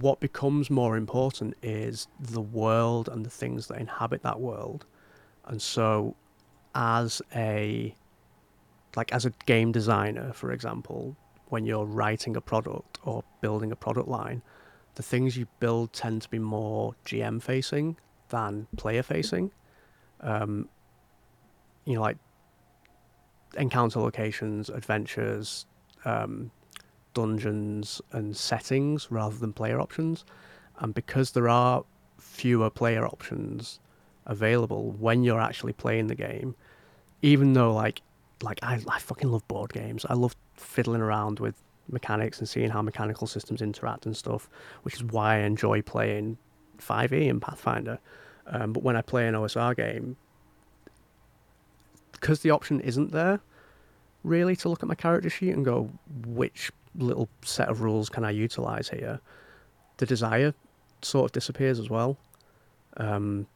[0.00, 4.86] what becomes more important is the world and the things that inhabit that world.
[5.46, 6.16] And so,
[6.74, 7.94] as a
[8.96, 11.16] like as a game designer, for example,
[11.48, 14.42] when you're writing a product or building a product line,
[14.94, 17.96] the things you build tend to be more GM facing
[18.30, 19.50] than player facing.
[20.24, 20.68] Um,
[21.84, 22.16] you know, like
[23.56, 25.66] encounter locations, adventures,
[26.04, 26.50] um,
[27.12, 30.24] dungeons, and settings rather than player options.
[30.78, 31.84] And because there are
[32.18, 33.78] fewer player options
[34.26, 36.56] available when you're actually playing the game,
[37.22, 38.02] even though like
[38.42, 40.04] like I, I fucking love board games.
[40.08, 41.54] I love fiddling around with
[41.88, 44.48] mechanics and seeing how mechanical systems interact and stuff,
[44.82, 46.38] which is why I enjoy playing
[46.78, 47.98] 5e and Pathfinder.
[48.46, 50.16] Um, but when I play an OSR game,
[52.12, 53.40] because the option isn't there,
[54.22, 55.90] really to look at my character sheet and go
[56.26, 59.20] which little set of rules can I utilize here,
[59.98, 60.54] the desire
[61.02, 62.16] sort of disappears as well.
[62.96, 63.46] Um,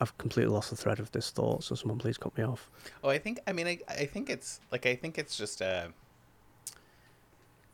[0.00, 2.68] I've completely lost the thread of this thought, so someone please cut me off.
[3.02, 3.40] Oh, I think.
[3.46, 5.92] I mean, I, I think it's like I think it's just a.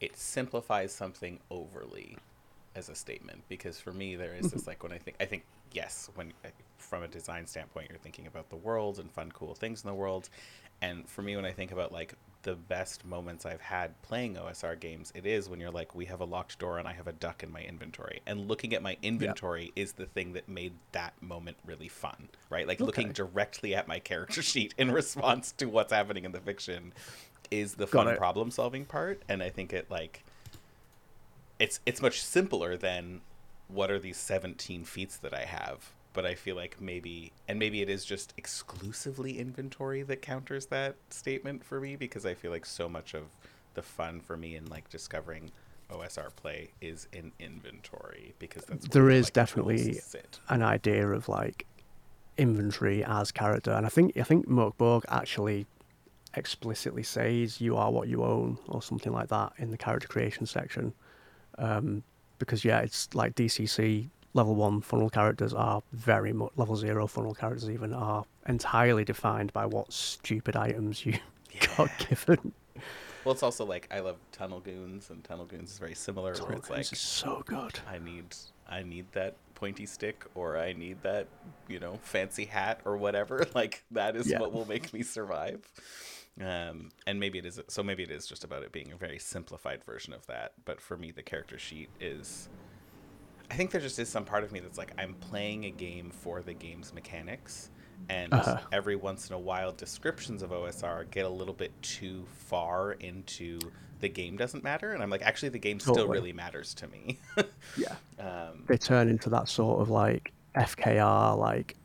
[0.00, 2.18] It simplifies something overly,
[2.74, 4.70] as a statement because for me there is this mm-hmm.
[4.70, 6.48] like when I think I think yes when uh,
[6.78, 9.94] from a design standpoint you're thinking about the world and fun cool things in the
[9.94, 10.28] world,
[10.80, 14.78] and for me when I think about like the best moments I've had playing OSR
[14.80, 17.12] games, it is when you're like we have a locked door and I have a
[17.12, 21.14] duck in my inventory, and looking at my inventory is the thing that made that
[21.22, 22.66] moment really fun, right?
[22.66, 26.92] Like looking directly at my character sheet in response to what's happening in the fiction
[27.50, 29.22] is the Got fun problem solving part.
[29.28, 30.24] And i think it like
[31.62, 33.20] it's it's much simpler than
[33.68, 37.80] what are these 17 feats that i have but i feel like maybe and maybe
[37.80, 42.66] it is just exclusively inventory that counters that statement for me because i feel like
[42.66, 43.22] so much of
[43.74, 45.50] the fun for me in like discovering
[45.90, 50.00] osr play is in inventory because that's There like, definitely
[50.48, 51.66] an idea of like
[52.38, 55.66] inventory as character, and I think I think Mörk Borg actually
[56.34, 60.46] explicitly says you are what you own or something like that in the character creation
[60.46, 60.94] section.
[61.58, 62.02] Um,
[62.38, 67.34] because yeah, it's like DCC level one funnel characters are very much level zero funnel
[67.34, 71.14] characters even are entirely defined by what stupid items you
[71.76, 72.52] got given.
[73.24, 76.32] Well, it's also like I love Tunnel Goons, and Tunnel Goons is very similar.
[76.34, 77.78] Tunnel where it's like Goons is so good.
[77.88, 78.34] I need
[78.68, 81.28] I need that pointy stick, or I need that
[81.68, 83.46] you know fancy hat, or whatever.
[83.54, 84.40] Like that is Yeah.
[84.40, 85.60] what will make me survive.
[86.40, 87.82] Um, and maybe it is so.
[87.82, 90.52] Maybe it is just about it being a very simplified version of that.
[90.64, 92.48] But for me, the character sheet is.
[93.50, 96.10] I think there just is some part of me that's like I'm playing a game
[96.10, 97.70] for the game's mechanics,
[98.08, 98.60] and Uh-huh.
[98.72, 103.70] every once in a while, descriptions of OSR get a little bit too far into
[104.00, 106.08] the game doesn't matter, and I'm like, actually, the game still Totally.
[106.08, 107.20] really matters to me.
[107.74, 107.96] Yeah.
[108.18, 111.76] um, They turn into that sort of like FKR, like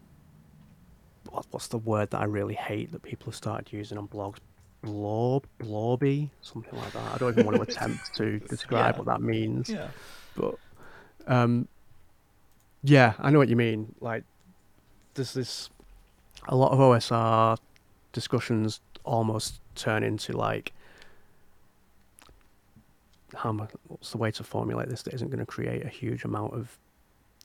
[1.51, 4.37] what's the word that I really hate that people have started using on blogs?
[4.83, 7.13] Blob, blobby, something like that.
[7.15, 8.99] I don't even want to attempt to describe Yeah.
[8.99, 9.69] what that means.
[9.69, 9.87] Yeah.
[10.35, 10.55] But
[11.27, 11.67] um,
[12.83, 13.93] yeah, I know what you mean.
[13.99, 14.23] Like,
[15.15, 15.69] there's this
[16.47, 17.57] a lot of OSR
[18.13, 20.71] discussions almost turn into like
[23.35, 26.23] how mu- what's the way to formulate this that isn't going to create a huge
[26.23, 26.77] amount of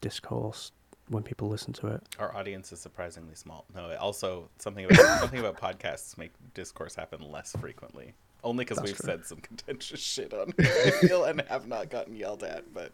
[0.00, 0.70] discourse
[1.12, 2.02] when people listen to it.
[2.18, 3.64] our audience is surprisingly small.
[3.74, 8.14] No, also something about something about podcasts make discourse happen less frequently.
[8.44, 9.06] Only because we've true.
[9.06, 12.74] said some contentious shit on here, I feel, and have not gotten yelled at.
[12.74, 12.90] But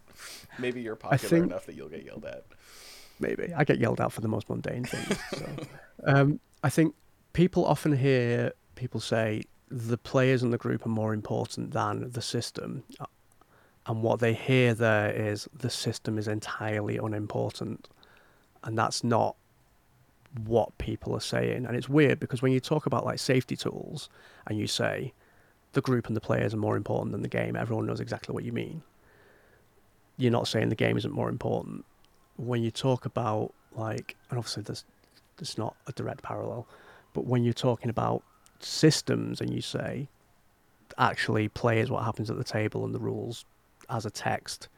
[0.58, 2.44] maybe you're popular think- enough that you'll get yelled at.
[3.18, 5.18] maybe I get yelled at for the most mundane things.
[5.38, 5.46] So,
[6.04, 6.94] um, I think
[7.32, 12.22] people often hear people say the players in the group are more important than the
[12.22, 13.06] system, uh,
[13.86, 17.88] and what they hear there is the system is entirely unimportant,
[18.68, 19.34] and that's not
[20.44, 21.64] what people are saying.
[21.64, 24.10] And it's weird because when you talk about like safety tools
[24.46, 25.14] and you say
[25.72, 28.44] the group and the players are more important than the game, everyone knows exactly what
[28.44, 28.82] you mean.
[30.18, 31.86] You're not saying the game isn't more important
[32.36, 34.84] when you talk about like and obviously there's
[35.38, 36.66] there's not a direct parallel
[37.14, 38.22] but when you're talking about
[38.60, 40.08] systems and you say
[40.98, 43.44] actually play is what happens at the table and the rules
[43.88, 44.68] as a text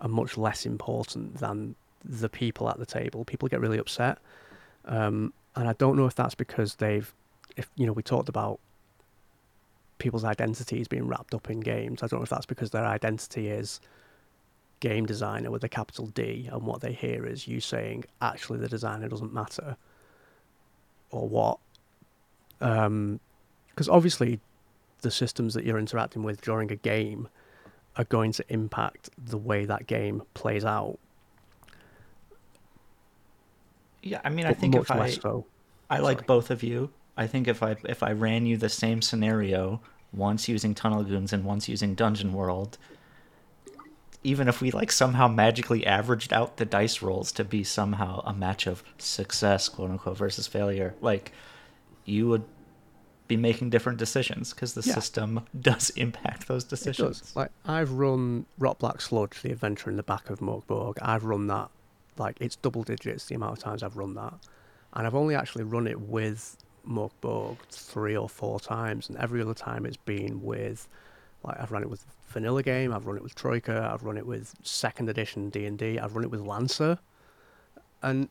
[0.00, 1.74] are much less important than
[2.04, 4.18] the people at the table people get really upset
[4.86, 7.12] um, and i don't know if that's because they've
[7.56, 8.58] if you know we talked about
[9.98, 13.48] people's identities being wrapped up in games i don't know if that's because their identity
[13.48, 13.80] is
[14.80, 18.68] game designer with a capital D, and what they hear is you saying actually the
[18.68, 19.76] designer doesn't matter,
[21.10, 21.58] or what?
[22.58, 24.40] Because obviously,
[25.02, 27.28] the systems that you're interacting with during a game
[27.96, 30.98] are going to impact the way that game plays out.
[34.02, 35.46] Yeah, I mean, I think if I so.
[35.88, 36.26] I like Sorry.
[36.26, 36.90] both of you.
[37.16, 39.80] I think if I if I ran you the same scenario,
[40.12, 42.78] once using Tunnel Goons and once using Dungeon World,
[44.22, 48.32] even if we like somehow magically averaged out the dice rolls to be somehow a
[48.32, 51.32] match of success, quote unquote, versus failure, like
[52.04, 52.44] you would
[53.28, 54.94] be making different decisions because the Yeah.
[54.94, 57.20] system does impact those It decisions.
[57.20, 57.36] does.
[57.36, 60.98] Like I've run Rotblack Sludge, the adventure in the back of Mörk Borg.
[61.00, 61.70] I've run that
[62.20, 64.34] like it's double digits the amount of times I've run that,
[64.92, 66.56] and I've only actually run it with
[66.88, 70.86] Mörk Borg three or four times, and every other time it's been with
[71.42, 74.26] like I've run it with vanilla game, I've run it with Troika, I've run it
[74.26, 76.98] with second edition D and D, I've run it with Lancer,
[78.02, 78.28] and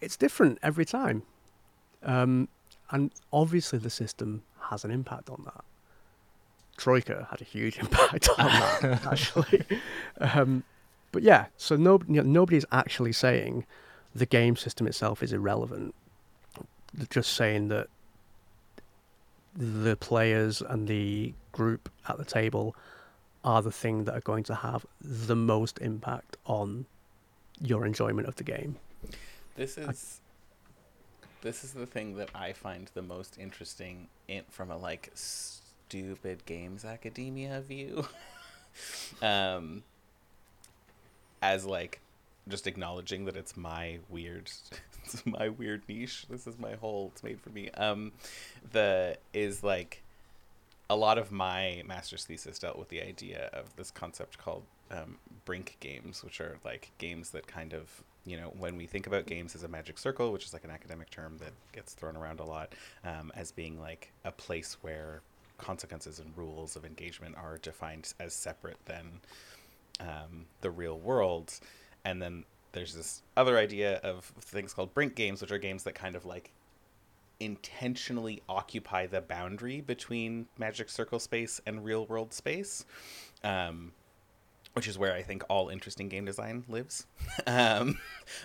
[0.00, 1.22] it's different every time.
[2.02, 2.48] Um,
[2.90, 5.64] and obviously the system has an impact on that.
[6.76, 9.64] Troika had a huge impact on that, actually.
[10.20, 10.64] Um,
[11.12, 13.64] but yeah, so no, you know, nobody's actually saying
[14.14, 15.94] the game system itself is irrelevant.
[16.92, 17.88] They're just saying that
[19.54, 22.76] the players and the group at the table
[23.44, 26.86] are the thing that are going to have the most impact on
[27.60, 28.76] your enjoyment of the game.
[29.56, 30.20] This is
[31.40, 36.44] this is the thing that I find the most interesting in from a like stupid
[36.46, 38.06] games academia view.
[39.22, 39.82] um
[41.42, 42.00] as like
[42.48, 44.50] just acknowledging that it's my weird
[45.04, 46.26] it's my weird niche.
[46.28, 47.70] This is my whole it's made for me.
[47.70, 48.12] Um
[48.72, 50.02] the is like
[50.90, 55.18] a lot of my master's thesis dealt with the idea of this concept called um,
[55.44, 59.26] brink games, which are like games that kind of, you know, when we think about
[59.26, 62.40] games as a magic circle, which is like an academic term that gets thrown around
[62.40, 62.72] a lot,
[63.04, 65.20] um, as being like a place where
[65.58, 69.20] consequences and rules of engagement are defined as separate than
[70.00, 71.58] um, the real world.
[72.04, 75.94] And then there's this other idea of things called brink games, which are games that
[75.94, 76.52] kind of like
[77.40, 82.84] intentionally occupy the boundary between magic circle space and real world space
[83.44, 83.92] um,
[84.78, 87.04] which is where I think all interesting game design lives.
[87.48, 87.98] um,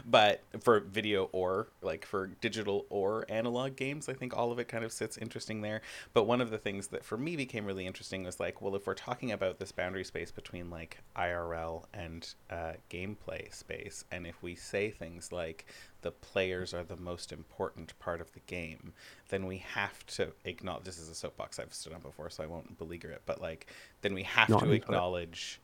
[0.04, 4.68] but for video or like for digital or analog games, I think all of it
[4.68, 5.84] kind of sits interesting there.
[6.12, 8.88] But one of the things that for me became really interesting was like, well, if
[8.88, 14.42] we're talking about this boundary space between like IRL and uh, gameplay space, and if
[14.42, 15.68] we say things like
[16.02, 18.94] the players are the most important part of the game,
[19.30, 22.48] then we have to acknowledge this is a soapbox I've stood on before, so I
[22.48, 23.68] won't beleaguer it, but like,
[24.02, 25.62] then we have Not to acknowledge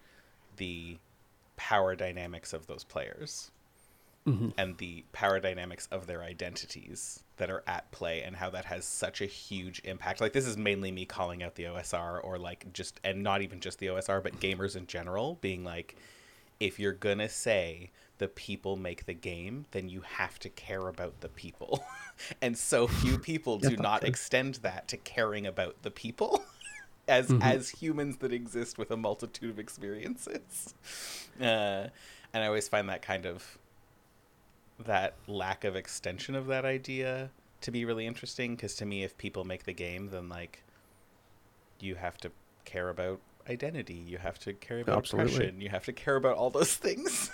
[0.59, 0.97] the
[1.57, 3.51] power dynamics of those players
[4.25, 4.53] Mhm.
[4.57, 8.85] and the power dynamics of their identities that are at play and how that has
[8.85, 10.21] such a huge impact.
[10.21, 13.59] Like this is mainly me calling out the OSR or like just and not even
[13.59, 15.95] just the OSR but gamers in general being like
[16.59, 20.89] if you're going to say the people make the game, then you have to care
[20.89, 21.81] about the people.
[22.41, 24.09] and so few people do that's not true.
[24.09, 26.43] extend that to caring about the people.
[27.09, 27.43] as Mhm.
[27.43, 30.73] as humans that exist with a multitude of experiences.
[31.39, 31.87] Uh,
[32.33, 33.57] and I always find that kind of
[34.77, 37.31] that lack of extension of that idea
[37.61, 40.63] to be really interesting because to me if people make the game then like
[41.79, 42.31] you have to
[42.65, 44.03] care about identity.
[44.05, 45.33] You have to care about Absolutely.
[45.33, 45.61] oppression.
[45.61, 47.31] You have to care about all those things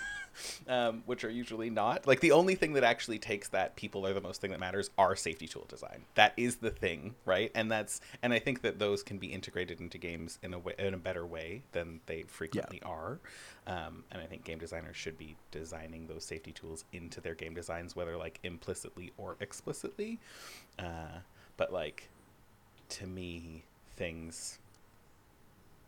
[0.68, 2.06] um, which are usually not.
[2.06, 4.90] Like the only thing that actually takes that people are the most thing that matters
[4.98, 6.04] are safety tool design.
[6.14, 7.50] That is the thing right?
[7.54, 10.74] And that's and i think that those can be integrated into games in a way
[10.78, 13.18] in a better way than they frequently are.
[13.66, 17.54] Um, and i think game designers should be designing those safety tools into their game
[17.54, 20.20] designs whether like implicitly or explicitly.
[20.78, 21.20] Uh,
[21.56, 22.08] but like
[22.88, 23.64] to me
[23.96, 24.58] things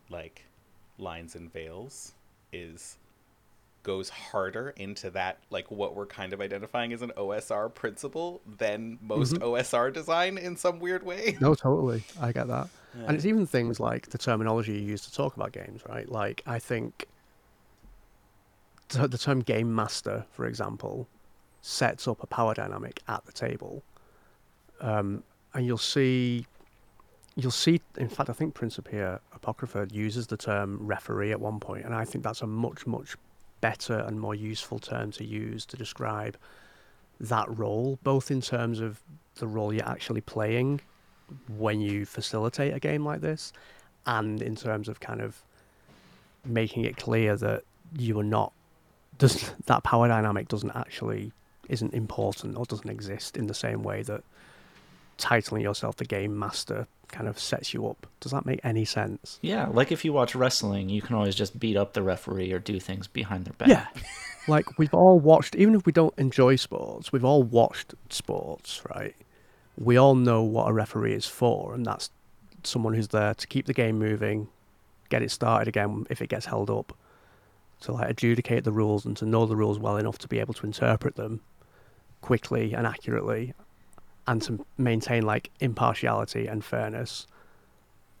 [0.09, 0.43] like
[0.97, 2.13] lines and veils
[2.51, 2.97] is
[3.83, 8.97] goes harder into that like what we're kind of identifying as an OSR principle than
[9.01, 9.41] most Mhm.
[9.41, 11.37] OSR design in some weird way.
[11.39, 12.03] No, totally.
[12.19, 12.67] I get that.
[12.97, 13.05] Yeah.
[13.07, 16.09] And it's even things like the terminology you use to talk about games, right?
[16.09, 17.05] Like, I think
[18.89, 21.07] t- the term game master, for example,
[21.61, 23.83] sets up a power dynamic at the table.
[24.81, 26.45] Um, and you'll see,
[27.41, 31.85] you'll see, in fact, I think Principia Apocrypha uses the term referee at one point,
[31.85, 33.15] and I think that's a much, much
[33.61, 36.37] better and more useful term to use to describe
[37.19, 39.01] that role, both in terms of
[39.35, 40.81] the role you're actually playing
[41.57, 43.53] when you facilitate a game like this,
[44.05, 45.43] and in terms of kind of
[46.45, 47.63] making it clear that
[47.97, 48.53] you are not
[49.17, 51.31] does that power dynamic doesn't actually
[51.67, 54.23] isn't important or doesn't exist in the same way that
[55.19, 58.07] titling yourself the game master kind of sets you up.
[58.19, 59.39] Does that make any sense?
[59.41, 62.59] Yeah, like if you watch wrestling, you can always just beat up the referee or
[62.59, 63.67] do things behind their back.
[63.67, 63.87] Yeah.
[64.47, 69.15] like we've all watched even if we don't enjoy sports, we've all watched sports, right?
[69.77, 72.09] We all know what a referee is for and that's
[72.63, 74.47] someone who's there to keep the game moving,
[75.09, 76.95] get it started again if it gets held up,
[77.81, 80.53] to like adjudicate the rules and to know the rules well enough to be able
[80.53, 81.41] to interpret them
[82.21, 83.53] quickly and accurately
[84.29, 87.25] and to maintain like impartiality and fairness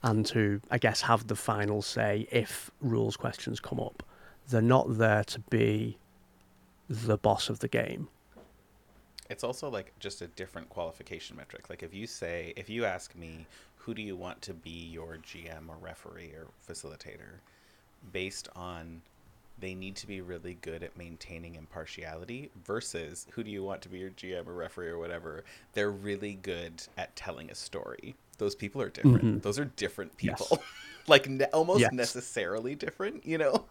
[0.01, 4.01] and to I guess have the final say if rules questions come up.
[4.49, 5.99] They're not there to be
[6.89, 8.07] the boss of the game.
[9.29, 11.69] It's also like just a different qualification metric.
[11.69, 13.45] Like if you say, if you ask me,
[13.75, 17.41] who do you want to be your GM or referee or facilitator,
[18.11, 19.03] based on
[19.59, 23.89] they need to be really good at maintaining impartiality versus who do you want to
[23.89, 28.15] be your GM or referee or whatever, they're really good at telling a story.
[28.37, 29.23] Those people are different.
[29.23, 29.41] Mhm.
[29.41, 30.39] Those are different Yes.
[30.39, 30.63] people.
[31.07, 31.91] like ne- almost Yes.
[31.93, 33.65] necessarily different, you know?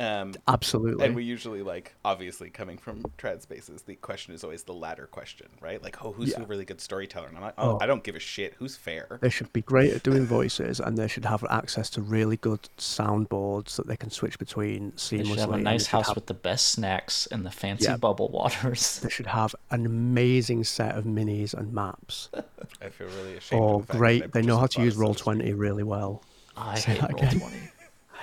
[0.00, 1.04] Um, Absolutely.
[1.04, 5.06] and we usually like obviously coming from trad spaces the question is always the latter
[5.06, 6.42] question right like oh who's Yeah.
[6.42, 7.78] a really good storyteller and i'm like oh, Oh.
[7.82, 10.96] i don't give a shit who's fair they should be great at doing voices and
[10.96, 15.10] they should have access to really good soundboards that they can switch between seamlessly.
[15.10, 15.28] They seamlessly.
[15.28, 17.96] should have a nice house have- with the best snacks and the fancy Yeah.
[17.98, 19.00] bubble waters.
[19.00, 22.30] They should have an amazing set of minis and maps.
[22.82, 25.14] i feel really ashamed of that I Oh, great, they know how to use Roll
[25.14, 26.22] Twenty really well.
[26.56, 27.38] I Say hate that roll again.
[27.40, 27.56] twenty.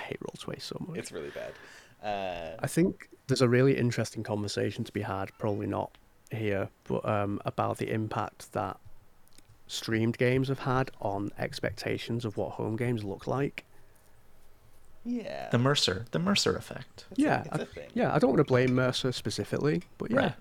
[0.07, 0.97] I hate Roll Twenty so much.
[0.97, 1.51] It's really bad
[2.03, 5.91] uh I think there's a really interesting conversation to be had, probably not
[6.31, 8.77] here, but um, about the impact that
[9.67, 13.65] streamed games have had on expectations of what home games look like.
[15.03, 17.05] yeah The Mercer, the Mercer effect.
[17.11, 17.89] It's a- yeah, it's a I- thing.
[17.93, 18.13] yeah.
[18.15, 20.17] I don't want to blame Mercer specifically, but yeah.
[20.17, 20.34] Right.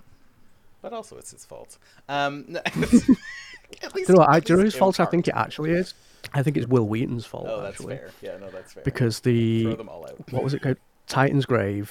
[0.82, 1.78] but also it's his fault
[2.09, 5.01] um no, at least, Do you know what, I, do you know whose in fault
[5.01, 5.94] I think it actually is?
[6.32, 7.47] I think it's Wil Wheaton's fault.
[7.48, 10.43] oh that's actually, fair yeah no that's fair because throw the them all out what
[10.43, 10.77] was it called?
[11.09, 11.89] Titansgrave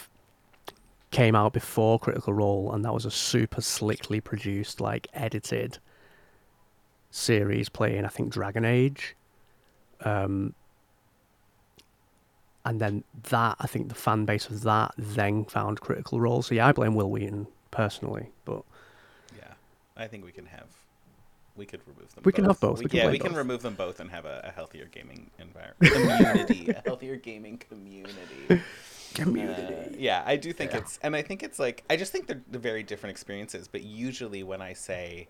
[1.12, 5.78] came out before Critical Role, and that was a super slickly produced, like edited
[7.10, 9.16] series playing, I think, Dragon Age.
[10.02, 10.54] Um,
[12.66, 16.42] and then that, I think the fan base of that then found Critical Role.
[16.42, 18.64] So yeah, I blame Wil Wheaton personally, but
[19.38, 19.54] Yeah,
[19.96, 20.68] I think we can have.
[21.56, 22.24] We could remove them.
[22.26, 22.80] We can have both.
[22.80, 24.86] We, We can yeah, play we can remove them both and have a, a healthier
[24.86, 25.78] gaming environment.
[25.94, 28.62] Community, a healthier gaming community.
[29.18, 30.80] Uh, yeah, I do think Yeah.
[30.80, 33.68] it's, and I think it's like, I just think they're, they're very different experiences.
[33.70, 35.30] But usually, when I say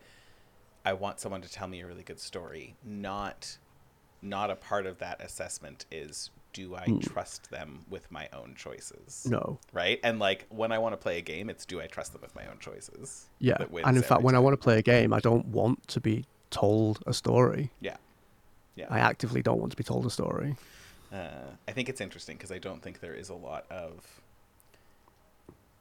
[0.83, 3.57] I want someone to tell me a really good story, not,
[4.21, 7.01] not a part of that assessment is do I Mm.
[7.01, 9.27] trust them with my own choices?
[9.29, 9.59] no.
[9.73, 12.21] Right, and like when I want to play a game, it's do I trust them
[12.21, 13.25] with my own choices?
[13.39, 15.99] Yeah, and in fact, when I want to play a game, I don't want to
[15.99, 17.71] be told a story.
[17.81, 17.97] yeah,
[18.75, 20.55] yeah, I actively don't want to be told a story.
[21.11, 24.21] Uh, I think it's interesting because I don't think there is a lot of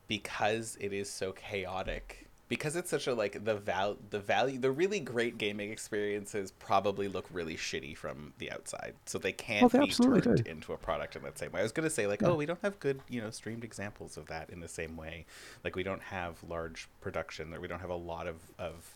[0.09, 2.24] because it is so chaotic.
[2.49, 7.09] Because it's such a like the val the value the really great gaming experiences probably
[7.09, 10.51] look really shitty from the outside, so they can't Oh, they be turned do.
[10.51, 11.61] into a product in that same way.
[11.61, 12.29] I was gonna say like, Yeah.
[12.29, 15.25] oh, we don't have good you know streamed examples of that in the same way.
[15.65, 18.95] Like we don't have large production, or we don't have a lot of of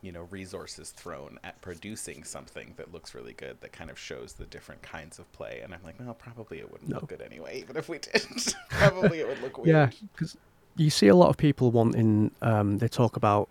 [0.00, 4.32] you know resources thrown at producing something that looks really good that kind of shows
[4.32, 6.96] the different kinds of play and i'm like well probably it wouldn't No.
[6.96, 8.26] look good anyway even if we did
[8.70, 10.36] probably it would look weird Yeah, because
[10.76, 12.30] you see a lot of people wanting.
[12.40, 13.48] Um, they talk about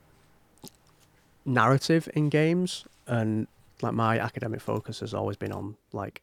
[1.46, 3.48] narrative in games, and
[3.82, 6.22] like my academic focus has always been on like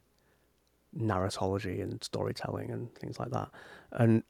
[0.96, 3.48] narratology and storytelling and things like that.
[3.92, 4.22] And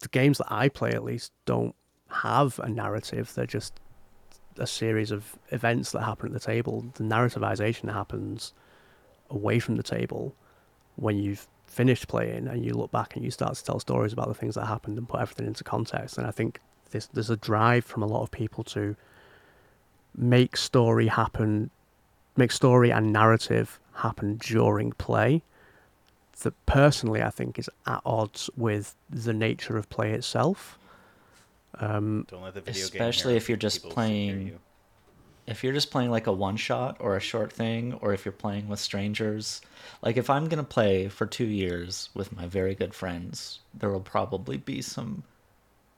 [0.00, 1.74] the games that I play, at least, don't
[2.10, 3.32] have a narrative.
[3.34, 3.80] They're just
[4.58, 6.84] a series of events that happen at the table.
[6.94, 8.52] The narrativization happens
[9.30, 10.34] away from the table
[10.96, 14.28] when you've finished playing and you look back and you start to tell stories about
[14.28, 16.16] the things that happened and put everything into context.
[16.16, 16.60] And I think
[16.90, 18.94] this, there's a drive from a lot of people to
[20.16, 21.70] make story happen,
[22.36, 25.42] make story and narrative happen during play.
[26.42, 30.78] That personally, I think, is at odds with the nature of play itself.
[31.78, 34.58] Um, don't let the video Especially game if you're just playing- you.
[35.46, 38.32] If you're just playing like a one shot or a short thing, or if you're
[38.32, 39.60] playing with strangers,
[40.02, 44.00] like if I'm gonna play for two years with my very good friends, there will
[44.00, 45.22] probably be some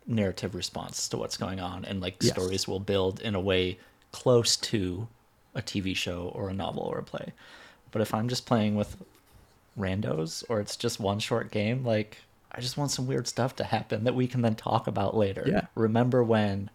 [0.06, 2.32] narrative response to what's going on, and like Yes.
[2.32, 3.78] stories will build in a way
[4.12, 5.08] close to
[5.54, 7.32] a TV show or a novel or a play.
[7.90, 8.96] But if I'm just playing with
[9.78, 12.18] randos or it's just one short game, like
[12.52, 15.44] I just want some weird stuff to happen that we can then talk about later.
[15.46, 15.66] Yeah.
[15.74, 16.70] Remember when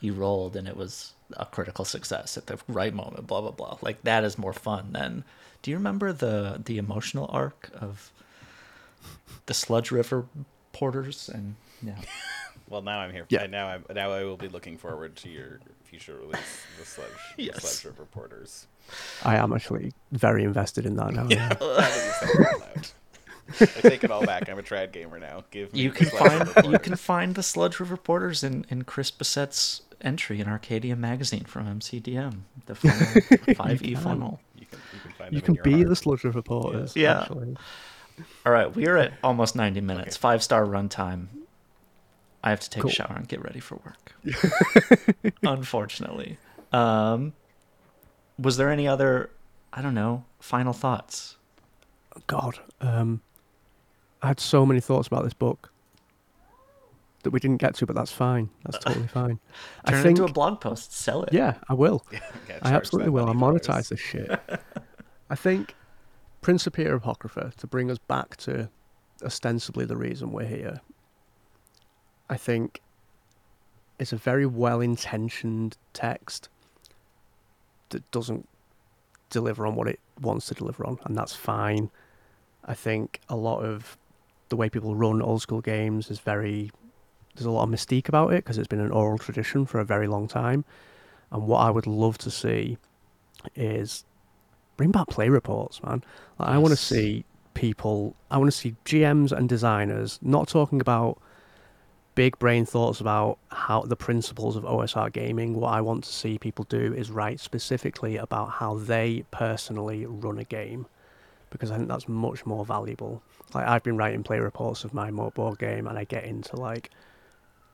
[0.00, 3.78] you rolled and it was a critical success at the right moment, blah blah blah.
[3.82, 5.24] Like that is more fun than
[5.62, 8.10] do you remember the the emotional arc of
[9.46, 10.26] the Sludge River
[10.72, 11.94] porters and yeah.
[12.68, 13.42] well now i'm here Yeah.
[13.44, 16.38] and now i'm now i will be looking forward to your future release
[16.78, 18.66] the sludge the sludge river porters
[19.24, 21.26] I am actually very invested in that now.
[21.30, 21.66] yeah yeah.
[21.68, 22.90] now that you said it out loud.
[23.78, 26.50] i take it all back i'm a trad gamer now give me You can find
[26.72, 31.44] you can find the Sludge River porters in, in Chris Bissette's entry in Arcadia magazine
[31.44, 34.02] from MCDM, the funnel, five E can.
[34.02, 34.40] funnel.
[34.58, 35.88] you can you can You can be heart.
[35.88, 36.94] the sludge of reporters.
[36.96, 37.22] Yeah.
[37.22, 37.56] Actually.
[38.46, 40.16] All right, we are at almost 90 minutes.
[40.16, 40.20] Okay.
[40.20, 41.26] Five star runtime.
[42.42, 42.90] I have to take Cool.
[42.90, 44.14] a shower and get ready for work.
[45.42, 46.38] Unfortunately.
[46.72, 47.32] Um,
[48.38, 49.30] was there any other,
[49.72, 51.36] I don't know, final thoughts?
[52.26, 53.20] God, um,
[54.22, 55.72] I had so many thoughts about this book
[57.26, 58.48] that we didn't get to, but that's fine.
[58.64, 59.40] That's totally fine.
[59.84, 60.92] Turn I it think, into a blog post.
[60.92, 61.32] Sell it.
[61.32, 62.06] yeah, I will.
[62.62, 63.26] I absolutely will.
[63.26, 64.30] For monetize this shit.
[65.30, 65.74] I think
[66.40, 68.70] Principia Apocrypha, to bring us back to
[69.24, 70.80] ostensibly the reason we're here,
[72.30, 72.80] I think
[73.98, 76.48] it's a very well intentioned text
[77.88, 78.48] that doesn't
[79.30, 81.90] deliver on what it wants to deliver on, and that's fine.
[82.64, 83.98] I think a lot of
[84.48, 86.70] the way people run old school games is very.
[87.36, 89.84] There's a lot of mystique about it because it's been an oral tradition for a
[89.84, 90.64] very long time.
[91.30, 92.78] And what I would love to see
[93.54, 94.04] is
[94.76, 96.02] bring back play reports, man.
[96.38, 100.80] Like, I want to see people, I want to see GMs and designers not talking
[100.80, 101.20] about
[102.14, 105.54] big brain thoughts about how the principles of OSR gaming.
[105.54, 110.38] What I want to see people do is write specifically about how they personally run
[110.38, 110.86] a game
[111.50, 113.22] because I think that's much more valuable.
[113.54, 116.90] Like I've been writing play reports of my board game and I get into like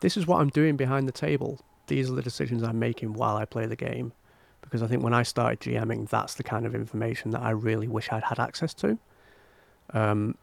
[0.03, 1.61] this is what I'm doing behind the table.
[1.87, 4.13] These are the decisions I'm making while I play the game.
[4.61, 7.89] Because I think when I started GMing, that's the kind of information that I really
[7.89, 8.99] wish I'd had access to.
[9.93, 10.37] Um,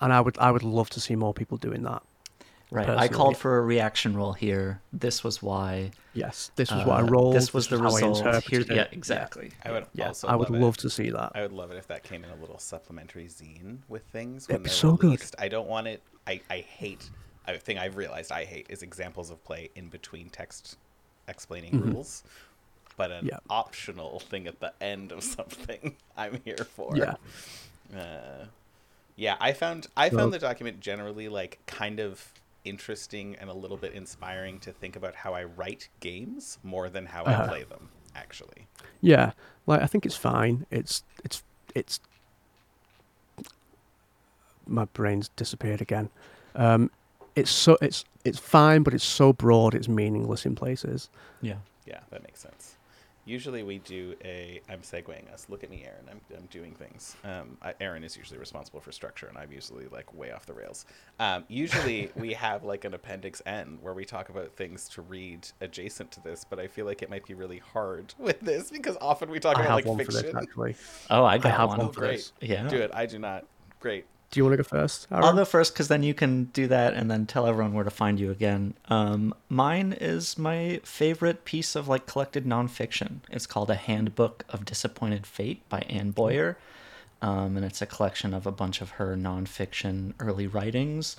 [0.00, 2.02] and I would I would love to see more people doing that.
[2.70, 2.88] Right.
[2.88, 4.80] I called for a reaction roll here.
[4.92, 5.90] This was why.
[6.14, 7.34] Yes, this was what I uh, rolled.
[7.34, 8.18] This was the how I result.
[8.18, 9.50] interpreted Here- yeah, exactly.
[9.62, 11.32] I would Yeah, also I would love, love to see that.
[11.34, 14.62] I would love it if that came in a little supplementary zine with things It'd
[14.62, 15.22] be they're so good.
[15.38, 16.02] I don't want it.
[16.26, 17.10] I, I hate.
[17.46, 20.76] A thing I've realized I hate is examples of play in between text
[21.28, 21.94] explaining Mhm.
[21.94, 22.22] rules,
[22.96, 23.38] but an Yeah.
[23.50, 25.96] optional thing at the end of something.
[26.16, 26.96] I'm here for.
[26.96, 27.14] Yeah.
[27.94, 28.46] Uh,
[29.16, 32.32] yeah, I found I Well- found the document generally like kind of
[32.64, 37.06] interesting and a little bit inspiring to think about how I write games more than
[37.06, 37.48] how I Uh-huh.
[37.48, 37.88] play them.
[38.14, 38.66] Actually,
[39.00, 39.32] Yeah,
[39.66, 40.66] like I think it's fine.
[40.70, 41.42] It's it's
[41.74, 41.98] it's.
[44.66, 46.10] My brain's disappeared again.
[46.54, 46.90] Um,
[47.36, 49.74] it's so it's it's fine, but it's so broad.
[49.74, 51.08] It's meaningless in places.
[51.40, 51.54] Yeah.
[51.86, 52.76] yeah, that makes sense.
[53.24, 54.60] Usually we do a.
[54.68, 55.46] I'm segueing us.
[55.48, 56.06] Look at me, Aaron.
[56.10, 57.14] I'm, I'm doing things.
[57.24, 60.54] Um, I, Aaron is usually responsible for structure, and I'm usually like way off the
[60.54, 60.86] rails.
[61.20, 65.46] Um, usually we have like an appendix N where we talk about things to read
[65.60, 68.96] adjacent to this, but I feel like it might be really hard with this because
[69.00, 70.34] often we talk I about have like one for fiction.
[70.34, 70.74] this actually.
[71.08, 71.78] Oh, I got have one.
[71.78, 72.16] one Oh, for great!
[72.16, 72.32] this.
[72.40, 72.66] Yeah.
[72.66, 72.90] Do it.
[72.92, 73.44] I do not.
[73.78, 74.04] Great.
[74.32, 75.06] Do you want to go first?
[75.10, 77.90] I'll go first because then you can do that and then tell everyone where to
[77.90, 78.72] find you again.
[78.88, 83.18] Um, mine is my favorite piece of like collected nonfiction.
[83.30, 86.56] It's called A Handbook of Disappointed Fate by Anne Boyer.
[87.20, 91.16] Um, and it's a collection of a bunch of her nonfiction early writings.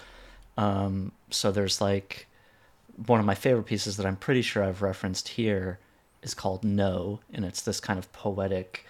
[0.58, 2.26] Um, so there's like
[3.06, 5.78] one of my favorite pieces that I'm pretty sure I've referenced here
[6.24, 8.88] is called No, and it's this kind of poetic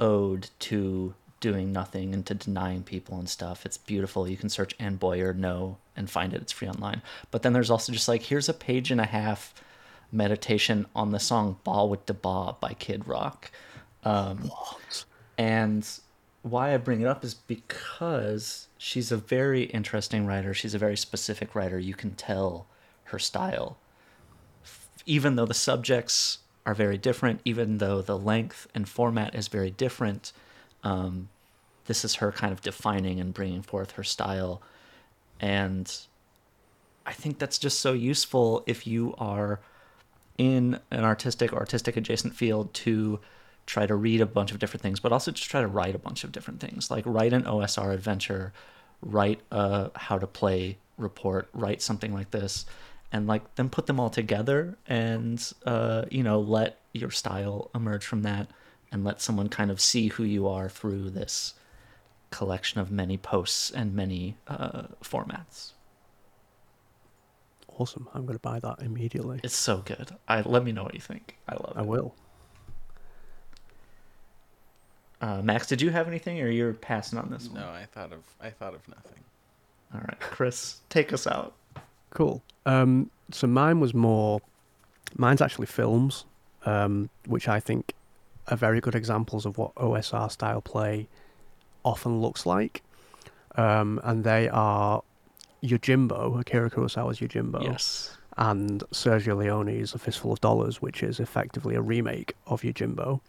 [0.00, 3.64] ode to doing nothing and to denying people and stuff.
[3.64, 4.28] It's beautiful.
[4.28, 6.42] You can search Anne Boyer No and find it.
[6.42, 7.02] It's free online.
[7.30, 9.54] But then there's also just like here's a page and a half
[10.10, 13.50] meditation on the song Bawitdaba by Kid Rock.
[14.04, 14.50] Um,
[15.36, 15.88] and
[16.42, 20.54] why I bring it up is because she's a very interesting writer.
[20.54, 21.78] She's a very specific writer.
[21.78, 22.66] You can tell
[23.04, 23.78] her style.
[25.06, 29.70] Even though the subjects are very different, even though the length and format is very
[29.70, 30.32] different,
[30.84, 31.28] um,
[31.86, 34.62] this is her kind of defining and bringing forth her style.
[35.40, 35.90] And
[37.06, 39.60] I think that's just so useful if you are
[40.36, 43.18] in an artistic or artistic adjacent field to
[43.66, 45.98] try to read a bunch of different things, but also just try to write a
[45.98, 46.90] bunch of different things.
[46.90, 48.52] Like write an OSR adventure,
[49.02, 52.66] write a how to play report, write something like this,
[53.12, 58.04] and like then put them all together and uh, you know let your style emerge
[58.04, 58.48] from that,
[58.90, 61.54] and let someone kind of see who you are through this
[62.30, 65.72] collection of many posts and many uh, formats.
[67.78, 68.08] Awesome.
[68.12, 69.40] I'm going to buy that immediately.
[69.44, 70.10] It's so good.
[70.26, 71.36] I let me know what you think.
[71.48, 71.80] I love it.
[71.80, 72.14] I will.
[75.20, 77.60] Uh, Max, did you have anything, or you're passing on this one?
[77.60, 79.24] No, I thought of I thought of nothing.
[79.94, 81.54] All right, Chris, take us out.
[82.10, 82.42] Cool.
[82.66, 84.40] Um, so mine was more.
[85.16, 86.24] Mine's actually films,
[86.66, 87.94] um, which I think
[88.50, 91.08] are very good examples of what OSR style play
[91.84, 92.82] often looks like.
[93.56, 95.02] Um, and they are
[95.62, 98.16] Yojimbo, Akira Kurosawa's Yojimbo, Yes.
[98.36, 103.20] and Sergio Leone's A Fistful of Dollars, which is effectively a remake of Yojimbo,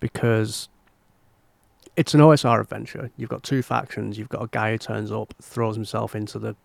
[0.00, 0.68] because
[1.96, 3.10] it's an OSR adventure.
[3.16, 4.16] You've got two factions.
[4.16, 6.56] You've got a guy who turns up, throws himself into the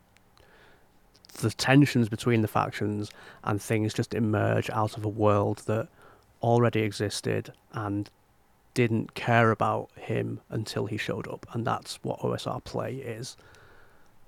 [1.42, 3.12] the tensions between the factions,
[3.44, 5.90] and things just emerge out of a world that
[6.42, 8.10] already existed and
[8.74, 13.36] didn't care about him until he showed up, and that's what OSR play is.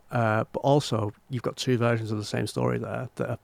[0.09, 3.39] Uh, but also, you've got two versions of the same story there that are,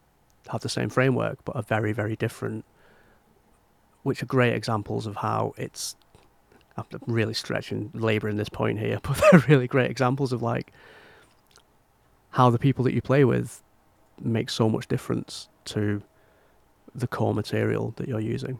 [0.50, 2.66] have the same framework but are very, very different,
[4.04, 5.96] which are great examples of how it's.
[6.76, 10.74] I'm really stretching, labouring this point here, but they're really great examples of like
[12.32, 13.62] how the people that you play with
[14.20, 16.02] make so much difference to
[16.96, 18.60] the core material that you're using.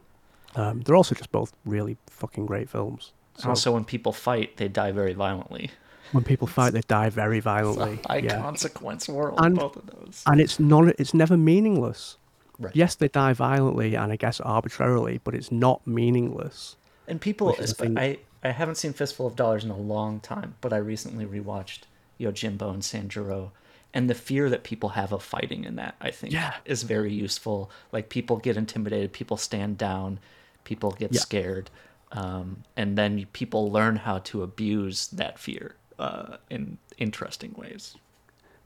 [0.56, 3.12] Um, they're also just both really fucking great films.
[3.36, 5.70] So also, when people fight, they die very violently.
[6.12, 7.98] when people fight, they die very violently.
[8.08, 8.40] high yeah.
[8.40, 9.38] consequence world.
[9.42, 10.22] And- both of those.
[10.26, 12.16] and it's not it's never meaningless
[12.56, 12.76] Right.
[12.76, 16.76] yes they die violently and i guess arbitrarily but it's not meaningless
[17.08, 19.76] And people, Which is the thing- I I haven't seen Fistful of Dollars in a
[19.76, 21.80] long time, but I recently rewatched
[22.20, 23.50] Yojimbo and Sanjuro,
[23.94, 26.54] and the fear that people have of fighting in that, I think, Yeah.
[26.66, 27.70] is very useful.
[27.92, 30.18] Like people get intimidated, people stand down,
[30.64, 31.20] people get Yeah.
[31.20, 31.70] scared,
[32.12, 37.96] um, and then people learn how to abuse that fear uh, in interesting ways.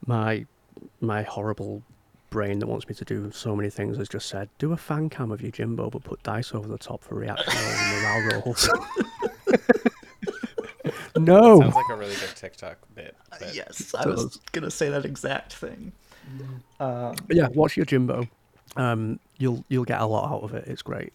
[0.07, 0.47] my
[1.01, 1.83] my horrible
[2.31, 5.09] brain that wants me to do so many things has just said do a fan
[5.11, 8.69] cam of Yojimbo but put dice over the top for reaction and morale rolls
[11.19, 11.61] No.
[11.61, 13.15] Sounds like a really good TikTok bit.
[13.31, 15.93] but- yes, I was gonna say that exact thing.
[16.81, 18.29] Um, yeah, watch Yojimbo.
[18.77, 20.67] Um, you'll you'll get a lot out of it.
[20.67, 21.13] It's great.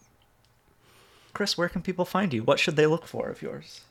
[1.33, 2.43] Chris, where can people find you?
[2.43, 3.81] What should they look for of yours?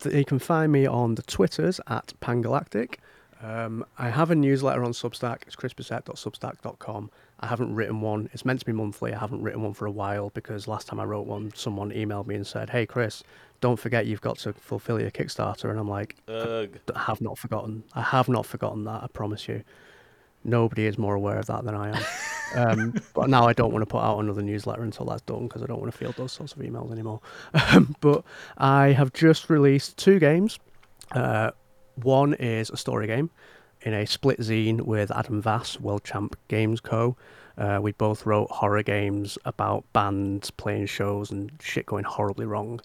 [0.00, 2.96] Th- You can find me on the Twitters at Pangalactic.
[3.42, 5.42] Um, I have a newsletter on Substack.
[5.46, 7.10] It's chrisbissette.substack.com.
[7.40, 8.30] I haven't written one.
[8.32, 9.12] It's meant to be monthly.
[9.12, 12.26] I haven't written one for a while because last time I wrote one, someone emailed
[12.26, 13.22] me and said, "Hey, Chris,
[13.60, 16.78] don't forget you've got to fulfill your Kickstarter." And I'm like, Ugh.
[16.94, 17.84] I have not forgotten.
[17.94, 19.02] I have not forgotten that.
[19.02, 19.62] I promise you.
[20.44, 22.04] Nobody is more aware of that than I am.
[22.54, 25.64] Um, but now I don't want to put out another newsletter until that's done because
[25.64, 27.20] I don't want to field those sorts of emails anymore.
[27.72, 28.24] Um, but
[28.56, 30.60] I have just released two games.
[31.10, 31.50] Uh,
[31.96, 33.30] one is a story game
[33.82, 37.16] in a split zine with Adam Vass, World Champ Games Co.
[37.58, 42.80] Uh, we both wrote horror games about bands playing shows and shit going horribly wrong.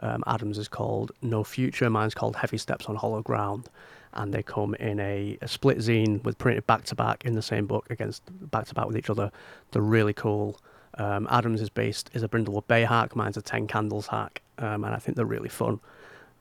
[0.00, 3.68] Um, Adam's is called No Future, mine's called Heavy Steps on Hollow Ground,
[4.14, 7.42] and they come in a, a split zine with printed back to back in the
[7.42, 9.30] same book against back to back with each other.
[9.70, 10.60] They're really cool.
[10.98, 14.84] Um, Adam's is based is a Brindlewood Bay hack, mine's a Ten Candles hack, um,
[14.84, 15.80] and I think they're really fun.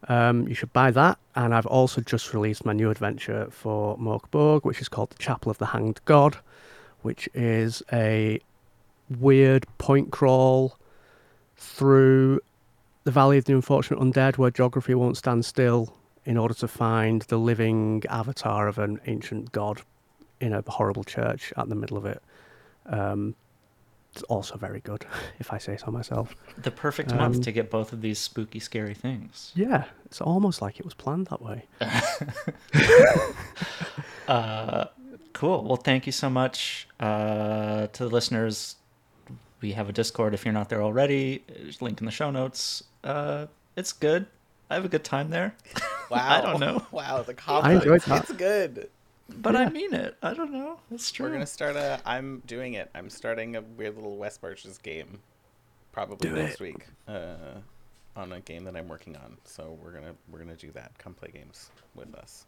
[0.08, 1.18] Um, you should buy that.
[1.36, 5.18] And I've also just released my new adventure for Mörk Borg, which is called The
[5.18, 6.38] Chapel of the Hanged God,
[7.02, 8.40] which is a
[9.20, 10.78] weird point crawl
[11.58, 12.40] through
[13.04, 15.96] the Valley of the Unfortunate Undead, where geography won't stand still
[16.26, 19.82] in order to find the living avatar of an ancient god
[20.42, 22.22] in a horrible church at the middle of it.
[22.88, 23.36] Um,
[24.24, 25.06] also very good,
[25.40, 26.36] if I say so myself.
[26.58, 29.52] The perfect month Um, to get both of these spooky, scary things.
[29.56, 31.66] Yeah, it's almost like it was planned that way.
[34.28, 34.86] Uh,
[35.34, 35.64] cool.
[35.64, 38.76] Well, thank you so much uh, to the listeners.
[39.62, 41.44] We have a Discord if you're not there already.
[41.48, 42.84] There's a link in the show notes.
[43.04, 44.26] Uh, it's good.
[44.70, 45.56] I have a good time there.
[46.12, 46.20] Wow.
[46.30, 46.86] I don't know.
[46.92, 47.82] Wow, the compliment.
[47.84, 48.30] enjoyed that.
[48.30, 48.90] It's good.
[49.30, 50.18] But I mean it.
[50.22, 50.80] I don't know.
[50.92, 51.26] It's true.
[51.26, 52.00] We're gonna start a.
[52.06, 52.90] I'm doing it.
[52.94, 55.20] I'm starting a weird little West Marches game,
[55.92, 56.62] probably Do next it.
[56.62, 57.36] week, uh,
[58.16, 59.38] on a game that I'm working on.
[59.44, 60.92] So we're gonna we're gonna do that.
[61.00, 62.46] Come play games with us.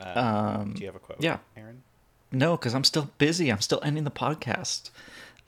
[0.00, 0.12] Uh,
[0.60, 1.20] Um, do you have a quote?
[1.22, 1.38] yeah.
[1.56, 1.82] Aaron.
[2.30, 3.50] No, because I'm still busy.
[3.50, 4.90] I'm still ending the podcast.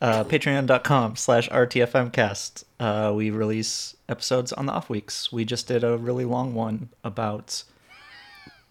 [0.00, 2.64] Uh, Patreon.com slash RTFMcast.
[2.80, 5.30] Uh, we release episodes on the off weeks.
[5.30, 7.64] We just did a really long one about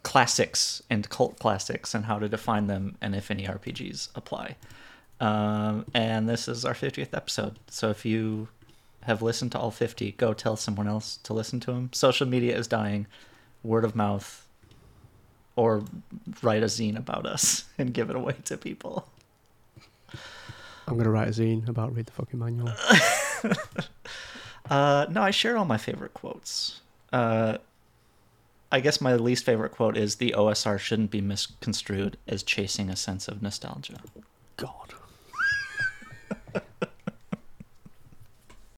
[0.03, 4.55] classics and cult classics and how to define them and if any RPGs apply.
[5.19, 7.59] Um, and this is our 50th episode.
[7.67, 8.47] So if you
[9.03, 11.89] have listened to all 50, go tell someone else to listen to them.
[11.93, 13.07] Social media is dying.
[13.63, 14.45] Word of mouth
[15.55, 15.83] or
[16.41, 19.09] write a zine about us and give it away to people.
[20.87, 22.71] I'm gonna write a zine about read the fucking manual.
[24.69, 26.81] Uh, no, I share all my favorite quotes.
[27.11, 27.57] Uh,
[28.71, 32.95] I guess my least favorite quote is the OSR shouldn't be misconstrued as chasing a
[32.95, 34.01] sense of nostalgia.
[34.57, 34.93] God.